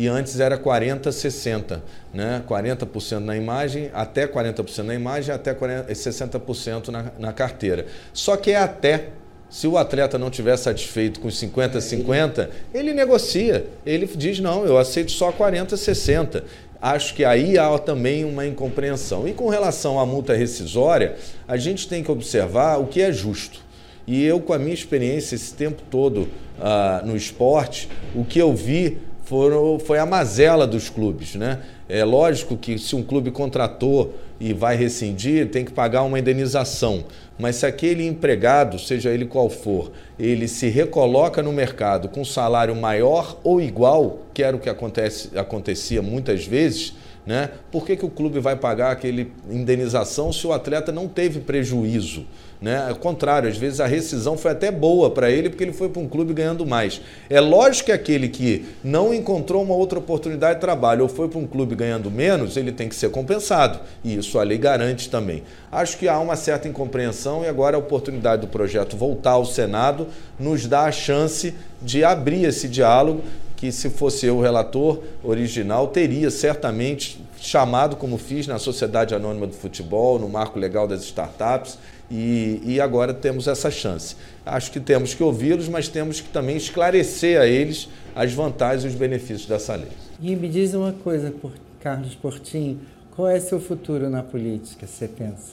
e 0.00 0.08
antes 0.08 0.40
era 0.40 0.56
40, 0.56 1.12
60, 1.12 1.82
né? 2.14 2.42
40% 2.48 3.18
na 3.18 3.36
imagem, 3.36 3.90
até 3.92 4.26
40% 4.26 4.82
na 4.82 4.94
imagem, 4.94 5.34
até 5.34 5.52
40, 5.52 5.92
60% 5.92 6.88
na, 6.88 7.12
na 7.18 7.34
carteira. 7.34 7.84
Só 8.10 8.34
que 8.34 8.50
é 8.50 8.56
até. 8.56 9.08
Se 9.50 9.66
o 9.66 9.76
atleta 9.76 10.16
não 10.16 10.28
estiver 10.28 10.56
satisfeito 10.56 11.20
com 11.20 11.30
50, 11.30 11.82
50, 11.82 12.50
ele 12.72 12.94
negocia. 12.94 13.66
Ele 13.84 14.06
diz: 14.06 14.40
não, 14.40 14.64
eu 14.64 14.78
aceito 14.78 15.12
só 15.12 15.30
40, 15.30 15.76
60. 15.76 16.44
Acho 16.80 17.14
que 17.14 17.22
aí 17.22 17.58
há 17.58 17.78
também 17.78 18.24
uma 18.24 18.46
incompreensão. 18.46 19.28
E 19.28 19.34
com 19.34 19.50
relação 19.50 20.00
à 20.00 20.06
multa 20.06 20.34
rescisória, 20.34 21.16
a 21.46 21.58
gente 21.58 21.86
tem 21.86 22.02
que 22.02 22.10
observar 22.10 22.78
o 22.78 22.86
que 22.86 23.02
é 23.02 23.12
justo. 23.12 23.60
E 24.06 24.24
eu, 24.24 24.40
com 24.40 24.54
a 24.54 24.58
minha 24.58 24.72
experiência 24.72 25.34
esse 25.34 25.52
tempo 25.52 25.82
todo 25.90 26.22
uh, 26.22 27.06
no 27.06 27.14
esporte, 27.14 27.86
o 28.14 28.24
que 28.24 28.38
eu 28.38 28.54
vi 28.54 29.09
foram, 29.30 29.78
foi 29.78 30.00
a 30.00 30.04
mazela 30.04 30.66
dos 30.66 30.90
clubes. 30.90 31.36
Né? 31.36 31.60
É 31.88 32.04
lógico 32.04 32.56
que 32.56 32.76
se 32.80 32.96
um 32.96 33.02
clube 33.04 33.30
contratou 33.30 34.12
e 34.40 34.52
vai 34.52 34.74
rescindir, 34.74 35.48
tem 35.50 35.64
que 35.64 35.70
pagar 35.70 36.02
uma 36.02 36.18
indenização. 36.18 37.04
Mas 37.38 37.54
se 37.54 37.64
aquele 37.64 38.04
empregado, 38.04 38.76
seja 38.76 39.10
ele 39.10 39.24
qual 39.24 39.48
for, 39.48 39.92
ele 40.18 40.48
se 40.48 40.68
recoloca 40.68 41.44
no 41.44 41.52
mercado 41.52 42.08
com 42.08 42.24
salário 42.24 42.74
maior 42.74 43.38
ou 43.44 43.60
igual, 43.60 44.18
que 44.34 44.42
era 44.42 44.56
o 44.56 44.58
que 44.58 44.68
acontece, 44.68 45.30
acontecia 45.38 46.02
muitas 46.02 46.44
vezes, 46.44 46.92
né? 47.30 47.48
por 47.70 47.86
que, 47.86 47.94
que 47.94 48.04
o 48.04 48.10
clube 48.10 48.40
vai 48.40 48.56
pagar 48.56 48.90
aquele 48.90 49.30
indenização 49.48 50.32
se 50.32 50.44
o 50.48 50.52
atleta 50.52 50.90
não 50.90 51.06
teve 51.06 51.38
prejuízo? 51.38 52.26
Né? 52.60 52.88
Ao 52.88 52.96
contrário, 52.96 53.48
às 53.48 53.56
vezes 53.56 53.78
a 53.78 53.86
rescisão 53.86 54.36
foi 54.36 54.50
até 54.50 54.68
boa 54.68 55.12
para 55.12 55.30
ele 55.30 55.48
porque 55.48 55.62
ele 55.62 55.72
foi 55.72 55.88
para 55.88 56.02
um 56.02 56.08
clube 56.08 56.34
ganhando 56.34 56.66
mais. 56.66 57.00
É 57.30 57.38
lógico 57.38 57.86
que 57.86 57.92
aquele 57.92 58.28
que 58.28 58.66
não 58.82 59.14
encontrou 59.14 59.62
uma 59.62 59.74
outra 59.76 60.00
oportunidade 60.00 60.56
de 60.56 60.60
trabalho 60.60 61.04
ou 61.04 61.08
foi 61.08 61.28
para 61.28 61.38
um 61.38 61.46
clube 61.46 61.76
ganhando 61.76 62.10
menos, 62.10 62.56
ele 62.56 62.72
tem 62.72 62.88
que 62.88 62.96
ser 62.96 63.12
compensado. 63.12 63.78
E 64.02 64.16
isso 64.16 64.36
a 64.36 64.42
lei 64.42 64.58
garante 64.58 65.08
também. 65.08 65.44
Acho 65.70 65.98
que 65.98 66.08
há 66.08 66.18
uma 66.18 66.34
certa 66.34 66.66
incompreensão 66.66 67.44
e 67.44 67.46
agora 67.46 67.76
a 67.76 67.78
oportunidade 67.78 68.42
do 68.42 68.48
projeto 68.48 68.96
voltar 68.96 69.32
ao 69.32 69.46
Senado 69.46 70.08
nos 70.36 70.66
dá 70.66 70.86
a 70.86 70.92
chance 70.92 71.54
de 71.80 72.02
abrir 72.02 72.44
esse 72.44 72.68
diálogo 72.68 73.22
que 73.60 73.70
se 73.70 73.90
fosse 73.90 74.24
eu 74.24 74.38
o 74.38 74.40
relator 74.40 75.02
original, 75.22 75.88
teria 75.88 76.30
certamente 76.30 77.22
chamado, 77.38 77.94
como 77.94 78.16
fiz 78.16 78.46
na 78.46 78.58
Sociedade 78.58 79.14
Anônima 79.14 79.46
do 79.46 79.52
Futebol, 79.52 80.18
no 80.18 80.30
Marco 80.30 80.58
Legal 80.58 80.88
das 80.88 81.02
Startups, 81.02 81.78
e, 82.10 82.62
e 82.64 82.80
agora 82.80 83.12
temos 83.12 83.46
essa 83.46 83.70
chance. 83.70 84.16
Acho 84.46 84.72
que 84.72 84.80
temos 84.80 85.12
que 85.12 85.22
ouvi-los, 85.22 85.68
mas 85.68 85.88
temos 85.88 86.22
que 86.22 86.30
também 86.30 86.56
esclarecer 86.56 87.38
a 87.38 87.46
eles 87.46 87.86
as 88.16 88.32
vantagens 88.32 88.84
e 88.84 88.86
os 88.86 88.94
benefícios 88.94 89.46
dessa 89.46 89.74
lei. 89.74 89.90
E 90.22 90.34
me 90.34 90.48
diz 90.48 90.72
uma 90.72 90.92
coisa, 90.92 91.32
Carlos 91.80 92.14
Portinho, 92.14 92.80
qual 93.14 93.28
é 93.28 93.38
seu 93.38 93.60
futuro 93.60 94.08
na 94.08 94.22
política, 94.22 94.86
você 94.86 95.06
pensa? 95.06 95.52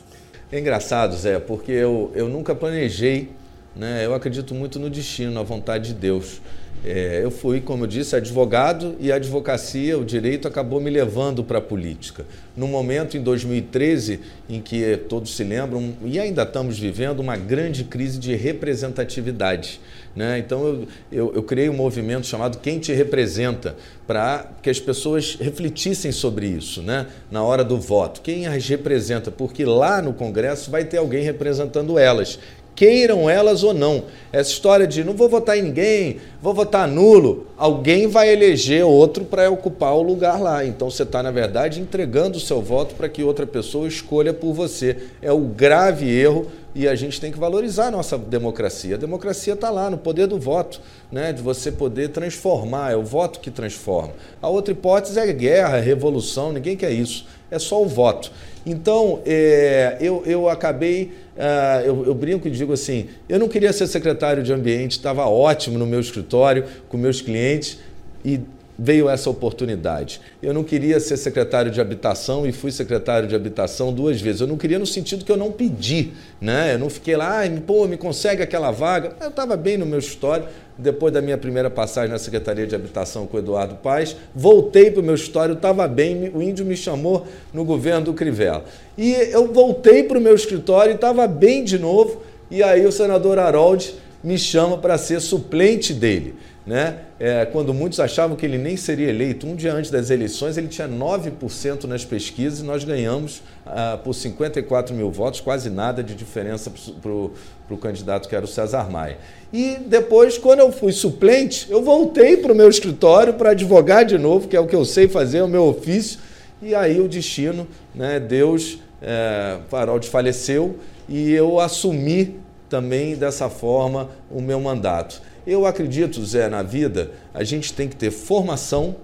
É 0.50 0.58
engraçado, 0.58 1.14
Zé, 1.14 1.40
porque 1.40 1.74
eu, 1.74 2.10
eu 2.16 2.30
nunca 2.30 2.56
planejei, 2.56 3.32
né? 3.76 4.06
eu 4.06 4.16
acredito 4.16 4.56
muito 4.56 4.80
no 4.80 4.90
destino, 4.90 5.30
na 5.30 5.44
vontade 5.44 5.90
de 5.90 5.94
Deus. 5.94 6.42
É, 6.86 7.22
eu 7.24 7.32
fui, 7.32 7.60
como 7.60 7.84
eu 7.84 7.88
disse, 7.88 8.16
advogado 8.16 8.96
e 9.00 9.12
a 9.12 9.16
advocacia, 9.16 9.98
o 9.98 10.06
direito, 10.06 10.48
acabou 10.48 10.80
me 10.80 10.90
levando 10.90 11.44
para 11.44 11.58
a 11.58 11.62
política. 11.62 12.26
No 12.56 12.68
momento, 12.68 13.18
em 13.18 13.22
2013, 13.22 14.20
em 14.50 14.62
que 14.62 14.98
todos 15.10 15.36
se 15.36 15.44
lembram, 15.44 15.94
e 16.06 16.20
ainda 16.20 16.44
estamos 16.44 16.78
vivendo, 16.78 17.20
uma 17.20 17.36
grande 17.36 17.84
crise 17.84 18.20
de 18.20 18.36
representatividade. 18.36 19.80
Né? 20.16 20.40
Então, 20.40 20.66
eu, 20.66 20.88
eu, 21.12 21.34
eu 21.36 21.44
criei 21.44 21.70
um 21.70 21.74
movimento 21.74 22.26
chamado 22.26 22.58
Quem 22.58 22.80
Te 22.80 22.92
Representa, 22.94 23.76
para 24.08 24.50
que 24.64 24.70
as 24.70 24.80
pessoas 24.80 25.36
refletissem 25.36 26.12
sobre 26.12 26.48
isso 26.48 26.82
né? 26.82 27.08
na 27.30 27.44
hora 27.44 27.64
do 27.64 27.78
voto. 27.78 28.22
Quem 28.22 28.48
as 28.48 28.68
representa? 28.68 29.30
Porque 29.30 29.66
lá 29.66 30.02
no 30.02 30.14
Congresso 30.14 30.72
vai 30.72 30.86
ter 30.86 30.98
alguém 30.98 31.24
representando 31.24 32.00
elas 32.00 32.40
queiram 32.78 33.28
elas 33.28 33.64
ou 33.64 33.74
não. 33.74 34.04
Essa 34.32 34.52
história 34.52 34.86
de 34.86 35.04
não 35.04 35.14
vou 35.14 35.28
votar 35.28 35.58
em 35.58 35.64
ninguém, 35.64 36.18
vou 36.40 36.54
votar 36.54 36.88
nulo, 36.88 37.48
alguém 37.58 38.06
vai 38.08 38.32
eleger 38.32 38.86
outro 38.86 39.26
para 39.26 39.50
ocupar 39.50 39.96
o 39.96 40.04
lugar 40.04 40.40
lá. 40.40 40.64
Então 40.64 40.90
você 40.90 41.02
está, 41.02 41.24
na 41.24 41.32
verdade, 41.32 41.82
entregando 41.82 42.38
o 42.38 42.42
seu 42.42 42.62
voto 42.62 42.94
para 42.94 43.10
que 43.10 43.24
outra 43.24 43.48
pessoa 43.48 43.88
escolha 43.88 44.32
por 44.32 44.54
você. 44.54 44.96
É 45.24 45.32
o 45.32 45.40
grave 45.40 46.08
erro 46.08 46.46
e 46.76 46.88
a 46.88 46.94
gente 46.94 47.20
tem 47.20 47.32
que 47.32 47.40
valorizar 47.40 47.88
a 47.88 47.92
nossa 47.92 48.16
democracia. 48.16 48.94
A 48.94 49.00
democracia 49.00 49.54
está 49.54 49.72
lá, 49.72 49.90
no 49.90 49.98
poder 49.98 50.28
do 50.28 50.38
voto, 50.38 50.80
né? 51.12 51.34
de 51.34 51.42
você 51.42 51.72
poder 51.72 52.10
transformar, 52.10 52.92
é 52.92 52.96
o 52.96 53.04
voto 53.04 53.40
que 53.40 53.50
transforma. 53.50 54.14
A 54.40 54.48
outra 54.48 54.72
hipótese 54.72 55.20
é 55.20 55.34
guerra, 55.34 55.80
revolução, 55.80 56.54
ninguém 56.54 56.78
quer 56.78 56.92
isso, 56.92 57.26
é 57.50 57.58
só 57.58 57.82
o 57.82 57.88
voto. 57.88 58.32
Então, 58.70 59.22
é, 59.26 59.96
eu, 60.02 60.24
eu 60.26 60.50
acabei, 60.50 61.14
uh, 61.38 61.86
eu, 61.86 62.06
eu, 62.08 62.14
brinco 62.14 62.50
e 62.50 62.52
digo 62.52 62.74
assim: 62.74 63.08
eu 63.30 63.40
não 63.40 63.48
queria 63.48 63.72
ser 63.72 63.88
secretário 63.88 64.44
de 64.44 64.52
ambiente, 64.52 64.92
estava 64.92 65.26
ótimo 65.26 65.80
no 65.80 65.86
meu 65.86 66.02
escritório, 66.02 66.66
com 66.90 66.98
meus 66.98 67.22
clientes, 67.22 67.80
e 68.26 68.42
veio 68.78 69.10
essa 69.10 69.30
oportunidade. 69.30 70.22
Eu 70.42 70.54
não 70.54 70.64
queria 70.64 71.00
ser 71.00 71.18
secretário 71.18 71.72
de 71.72 71.82
habitação 71.82 72.46
e 72.46 72.52
fui 72.52 72.72
secretário 72.72 73.28
de 73.28 73.36
habitação 73.36 73.92
duas 73.92 74.22
vezes. 74.22 74.42
Eu 74.42 74.48
não 74.48 74.58
queria 74.58 74.78
no 74.78 74.86
sentido 74.86 75.26
que 75.26 75.32
eu 75.32 75.38
não 75.38 75.52
pedi, 75.52 76.12
né? 76.40 76.74
Eu 76.74 76.80
não 76.80 76.90
fiquei 76.90 77.16
lá, 77.16 77.44
ah, 77.44 77.62
pô, 77.66 77.88
me 77.88 77.98
consegue 77.98 78.44
aquela 78.44 78.72
vaga. 78.72 79.16
Eu 79.20 79.30
estava 79.30 79.58
bem 79.58 79.78
no 79.78 79.86
meu 79.86 80.00
escritório. 80.00 80.46
Depois 80.78 81.12
da 81.12 81.24
minha 81.24 81.40
primeira 81.40 81.72
passagem 81.72 82.12
na 82.12 82.20
Secretaria 82.20 82.68
de 82.68 82.76
Habitação 82.76 83.26
com 83.26 83.36
o 83.36 83.40
Eduardo 83.40 83.76
Paes, 83.76 84.16
voltei 84.36 84.92
para 84.92 85.02
o 85.02 85.04
meu 85.04 85.16
escritório, 85.16 85.56
estava 85.56 85.88
bem, 85.88 86.30
o 86.36 86.40
índio 86.40 86.64
me 86.68 86.78
chamou 86.78 87.26
no 87.52 87.66
governo 87.66 88.06
do 88.06 88.14
Crivella. 88.14 88.64
E 88.96 89.12
eu 89.32 89.52
voltei 89.52 90.04
para 90.04 90.20
o 90.20 90.22
meu 90.22 90.36
escritório 90.36 90.92
e 90.92 90.96
estava 90.96 91.26
bem 91.26 91.64
de 91.64 91.80
novo, 91.80 92.22
e 92.52 92.62
aí 92.62 92.86
o 92.86 92.92
senador 92.92 93.40
Harold 93.40 93.96
me 94.24 94.38
chama 94.38 94.78
para 94.78 95.00
ser 95.00 95.20
suplente 95.20 95.96
dele 95.96 96.36
né? 96.68 96.98
É, 97.20 97.46
quando 97.46 97.74
muitos 97.74 98.00
achavam 98.00 98.36
que 98.36 98.46
ele 98.46 98.60
nem 98.60 98.78
seria 98.78 99.10
eleito. 99.10 99.48
Um 99.48 99.56
dia 99.56 99.74
antes 99.74 99.90
das 99.90 100.12
eleições, 100.12 100.56
ele 100.58 100.68
tinha 100.68 100.88
9% 100.88 101.86
nas 101.86 102.06
pesquisas 102.06 102.60
e 102.60 102.64
nós 102.64 102.84
ganhamos 102.84 103.42
ah, 103.66 104.00
por 104.04 104.14
54 104.14 104.94
mil 104.94 105.10
votos, 105.10 105.42
quase 105.42 105.70
nada 105.70 106.04
de 106.04 106.14
diferença 106.14 106.72
para 107.02 107.12
o 107.12 107.78
candidato 107.82 108.30
que 108.30 108.36
era 108.36 108.46
o 108.46 108.48
César 108.48 108.92
Maia. 108.92 109.18
E 109.52 109.78
depois, 109.88 110.38
quando 110.38 110.60
eu 110.60 110.72
fui 110.72 110.92
suplente, 110.92 111.66
eu 111.72 111.82
voltei 111.82 112.38
para 112.38 112.54
o 112.54 112.56
meu 112.56 112.70
escritório 112.70 113.34
para 113.34 113.52
advogar 113.52 114.06
de 114.06 114.18
novo, 114.18 114.48
que 114.48 114.56
é 114.56 114.60
o 114.60 114.68
que 114.68 114.76
eu 114.76 114.86
sei 114.86 115.08
fazer, 115.08 115.40
é 115.40 115.44
o 115.44 115.48
meu 115.48 115.64
ofício. 115.64 116.20
E 116.62 116.76
aí 116.76 117.00
o 117.00 117.08
destino, 117.08 117.68
né? 117.96 118.20
Deus, 118.20 118.80
é, 119.02 119.58
Faroldi 119.70 120.08
faleceu 120.08 120.78
e 121.08 121.32
eu 121.32 121.60
assumi 121.60 122.36
também 122.70 123.16
dessa 123.16 123.50
forma 123.50 124.10
o 124.30 124.42
meu 124.42 124.60
mandato. 124.60 125.22
Eu 125.48 125.66
acredito, 125.66 126.26
Zé, 126.26 126.50
na 126.50 126.62
vida, 126.62 127.12
a 127.34 127.42
gente 127.42 127.72
tem 127.72 127.88
que 127.88 127.96
ter 127.96 128.12
formação, 128.12 128.98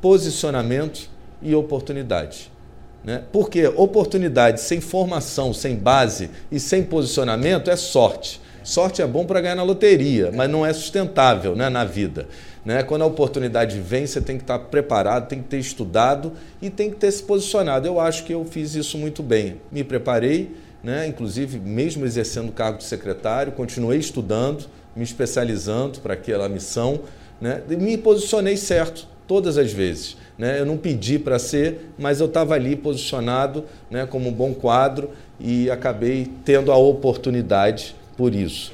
posicionamento 0.00 1.10
e 1.42 1.56
oportunidade. 1.56 2.52
Né? 3.02 3.24
Porque 3.32 3.66
oportunidade 3.66 4.60
sem 4.60 4.80
formação, 4.80 5.52
sem 5.52 5.74
base 5.74 6.30
e 6.52 6.60
sem 6.60 6.84
posicionamento 6.84 7.68
é 7.68 7.74
sorte. 7.74 8.40
Sorte 8.62 9.02
é 9.02 9.06
bom 9.08 9.24
para 9.24 9.40
ganhar 9.40 9.56
na 9.56 9.64
loteria, 9.64 10.30
mas 10.32 10.48
não 10.48 10.64
é 10.64 10.72
sustentável 10.72 11.56
né, 11.56 11.68
na 11.68 11.84
vida. 11.84 12.28
Né? 12.64 12.84
Quando 12.84 13.02
a 13.02 13.06
oportunidade 13.06 13.80
vem, 13.80 14.06
você 14.06 14.20
tem 14.20 14.36
que 14.36 14.44
estar 14.44 14.58
preparado, 14.60 15.26
tem 15.26 15.42
que 15.42 15.48
ter 15.48 15.58
estudado 15.58 16.32
e 16.62 16.70
tem 16.70 16.90
que 16.90 16.96
ter 16.96 17.10
se 17.10 17.24
posicionado. 17.24 17.88
Eu 17.88 17.98
acho 17.98 18.22
que 18.22 18.32
eu 18.32 18.44
fiz 18.44 18.76
isso 18.76 18.96
muito 18.96 19.20
bem. 19.20 19.60
Me 19.72 19.82
preparei, 19.82 20.54
né? 20.80 21.08
inclusive, 21.08 21.58
mesmo 21.58 22.06
exercendo 22.06 22.50
o 22.50 22.52
cargo 22.52 22.78
de 22.78 22.84
secretário, 22.84 23.50
continuei 23.50 23.98
estudando 23.98 24.66
me 24.94 25.04
especializando 25.04 26.00
para 26.00 26.14
aquela 26.14 26.48
missão, 26.48 27.00
né? 27.40 27.62
E 27.68 27.76
me 27.76 27.96
posicionei 27.96 28.56
certo 28.56 29.06
todas 29.26 29.56
as 29.56 29.72
vezes. 29.72 30.16
Né? 30.36 30.58
Eu 30.58 30.66
não 30.66 30.76
pedi 30.76 31.18
para 31.18 31.38
ser, 31.38 31.90
mas 31.98 32.18
eu 32.18 32.26
estava 32.26 32.54
ali 32.54 32.74
posicionado 32.74 33.64
né, 33.90 34.06
como 34.06 34.28
um 34.28 34.32
bom 34.32 34.54
quadro 34.54 35.10
e 35.38 35.70
acabei 35.70 36.28
tendo 36.44 36.72
a 36.72 36.76
oportunidade 36.76 37.94
por 38.16 38.34
isso. 38.34 38.72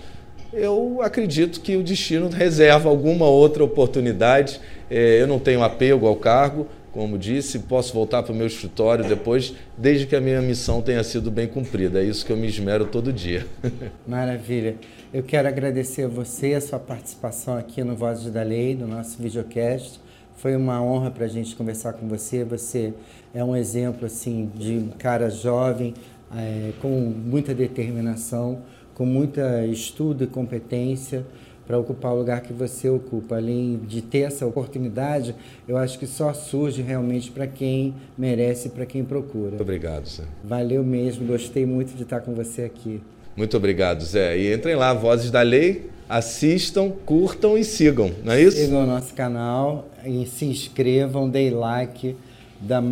Eu 0.52 1.00
acredito 1.02 1.60
que 1.60 1.76
o 1.76 1.82
destino 1.82 2.28
reserva 2.28 2.88
alguma 2.88 3.26
outra 3.26 3.62
oportunidade. 3.62 4.60
É, 4.88 5.20
eu 5.20 5.26
não 5.26 5.38
tenho 5.38 5.62
apego 5.62 6.06
ao 6.06 6.16
cargo, 6.16 6.68
como 6.96 7.18
disse, 7.18 7.58
posso 7.58 7.92
voltar 7.92 8.22
para 8.22 8.32
o 8.32 8.34
meu 8.34 8.46
escritório 8.46 9.06
depois, 9.06 9.54
desde 9.76 10.06
que 10.06 10.16
a 10.16 10.20
minha 10.20 10.40
missão 10.40 10.80
tenha 10.80 11.04
sido 11.04 11.30
bem 11.30 11.46
cumprida. 11.46 12.00
É 12.00 12.04
isso 12.04 12.24
que 12.24 12.32
eu 12.32 12.38
me 12.38 12.46
esmero 12.46 12.86
todo 12.86 13.12
dia. 13.12 13.46
Maravilha. 14.08 14.76
Eu 15.12 15.22
quero 15.22 15.46
agradecer 15.46 16.04
a 16.04 16.08
você, 16.08 16.54
a 16.54 16.60
sua 16.60 16.78
participação 16.78 17.54
aqui 17.54 17.84
no 17.84 17.94
Vozes 17.94 18.32
da 18.32 18.42
Lei, 18.42 18.74
no 18.74 18.86
nosso 18.86 19.22
videocast. 19.22 20.00
Foi 20.38 20.56
uma 20.56 20.82
honra 20.82 21.10
para 21.10 21.26
a 21.26 21.28
gente 21.28 21.54
conversar 21.54 21.92
com 21.92 22.08
você. 22.08 22.44
Você 22.44 22.94
é 23.34 23.44
um 23.44 23.54
exemplo 23.54 24.06
assim 24.06 24.50
de 24.54 24.78
um 24.78 24.88
cara 24.88 25.28
jovem, 25.28 25.92
é, 26.34 26.72
com 26.80 26.88
muita 26.88 27.54
determinação, 27.54 28.62
com 28.94 29.04
muita 29.04 29.66
estudo 29.66 30.24
e 30.24 30.26
competência 30.26 31.26
para 31.66 31.78
ocupar 31.78 32.12
o 32.12 32.18
lugar 32.18 32.40
que 32.40 32.52
você 32.52 32.88
ocupa. 32.88 33.36
Além 33.36 33.80
de 33.86 34.00
ter 34.00 34.20
essa 34.20 34.46
oportunidade, 34.46 35.34
eu 35.66 35.76
acho 35.76 35.98
que 35.98 36.06
só 36.06 36.32
surge 36.32 36.82
realmente 36.82 37.30
para 37.30 37.46
quem 37.46 37.94
merece, 38.16 38.68
para 38.68 38.86
quem 38.86 39.04
procura. 39.04 39.50
Muito 39.50 39.62
obrigado, 39.62 40.06
Zé. 40.08 40.24
Valeu 40.44 40.84
mesmo, 40.84 41.26
gostei 41.26 41.66
muito 41.66 41.94
de 41.96 42.02
estar 42.04 42.20
com 42.20 42.34
você 42.34 42.62
aqui. 42.62 43.00
Muito 43.36 43.56
obrigado, 43.56 44.02
Zé. 44.02 44.38
E 44.38 44.54
entrem 44.54 44.76
lá, 44.76 44.94
Vozes 44.94 45.30
da 45.30 45.42
Lei, 45.42 45.90
assistam, 46.08 46.90
curtam 46.90 47.58
e 47.58 47.64
sigam, 47.64 48.10
não 48.24 48.32
é 48.32 48.40
isso? 48.40 48.56
Sigam 48.56 48.84
o 48.84 48.86
nosso 48.86 49.12
canal 49.12 49.88
e 50.04 50.24
se 50.26 50.44
inscrevam, 50.46 51.28
deem 51.28 51.50
like, 51.50 52.16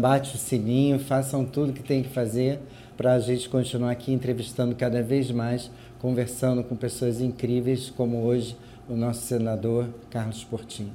bate 0.00 0.34
o 0.34 0.38
sininho, 0.38 0.98
façam 0.98 1.44
tudo 1.44 1.72
que 1.72 1.82
tem 1.82 2.02
que 2.02 2.08
fazer 2.10 2.58
para 2.96 3.14
a 3.14 3.20
gente 3.20 3.48
continuar 3.48 3.90
aqui 3.90 4.12
entrevistando 4.12 4.74
cada 4.74 5.02
vez 5.02 5.30
mais, 5.30 5.70
conversando 6.04 6.62
com 6.62 6.76
pessoas 6.76 7.18
incríveis 7.18 7.88
como 7.88 8.24
hoje 8.24 8.54
o 8.86 8.94
nosso 8.94 9.22
senador 9.22 9.88
Carlos 10.10 10.44
Portinho. 10.44 10.92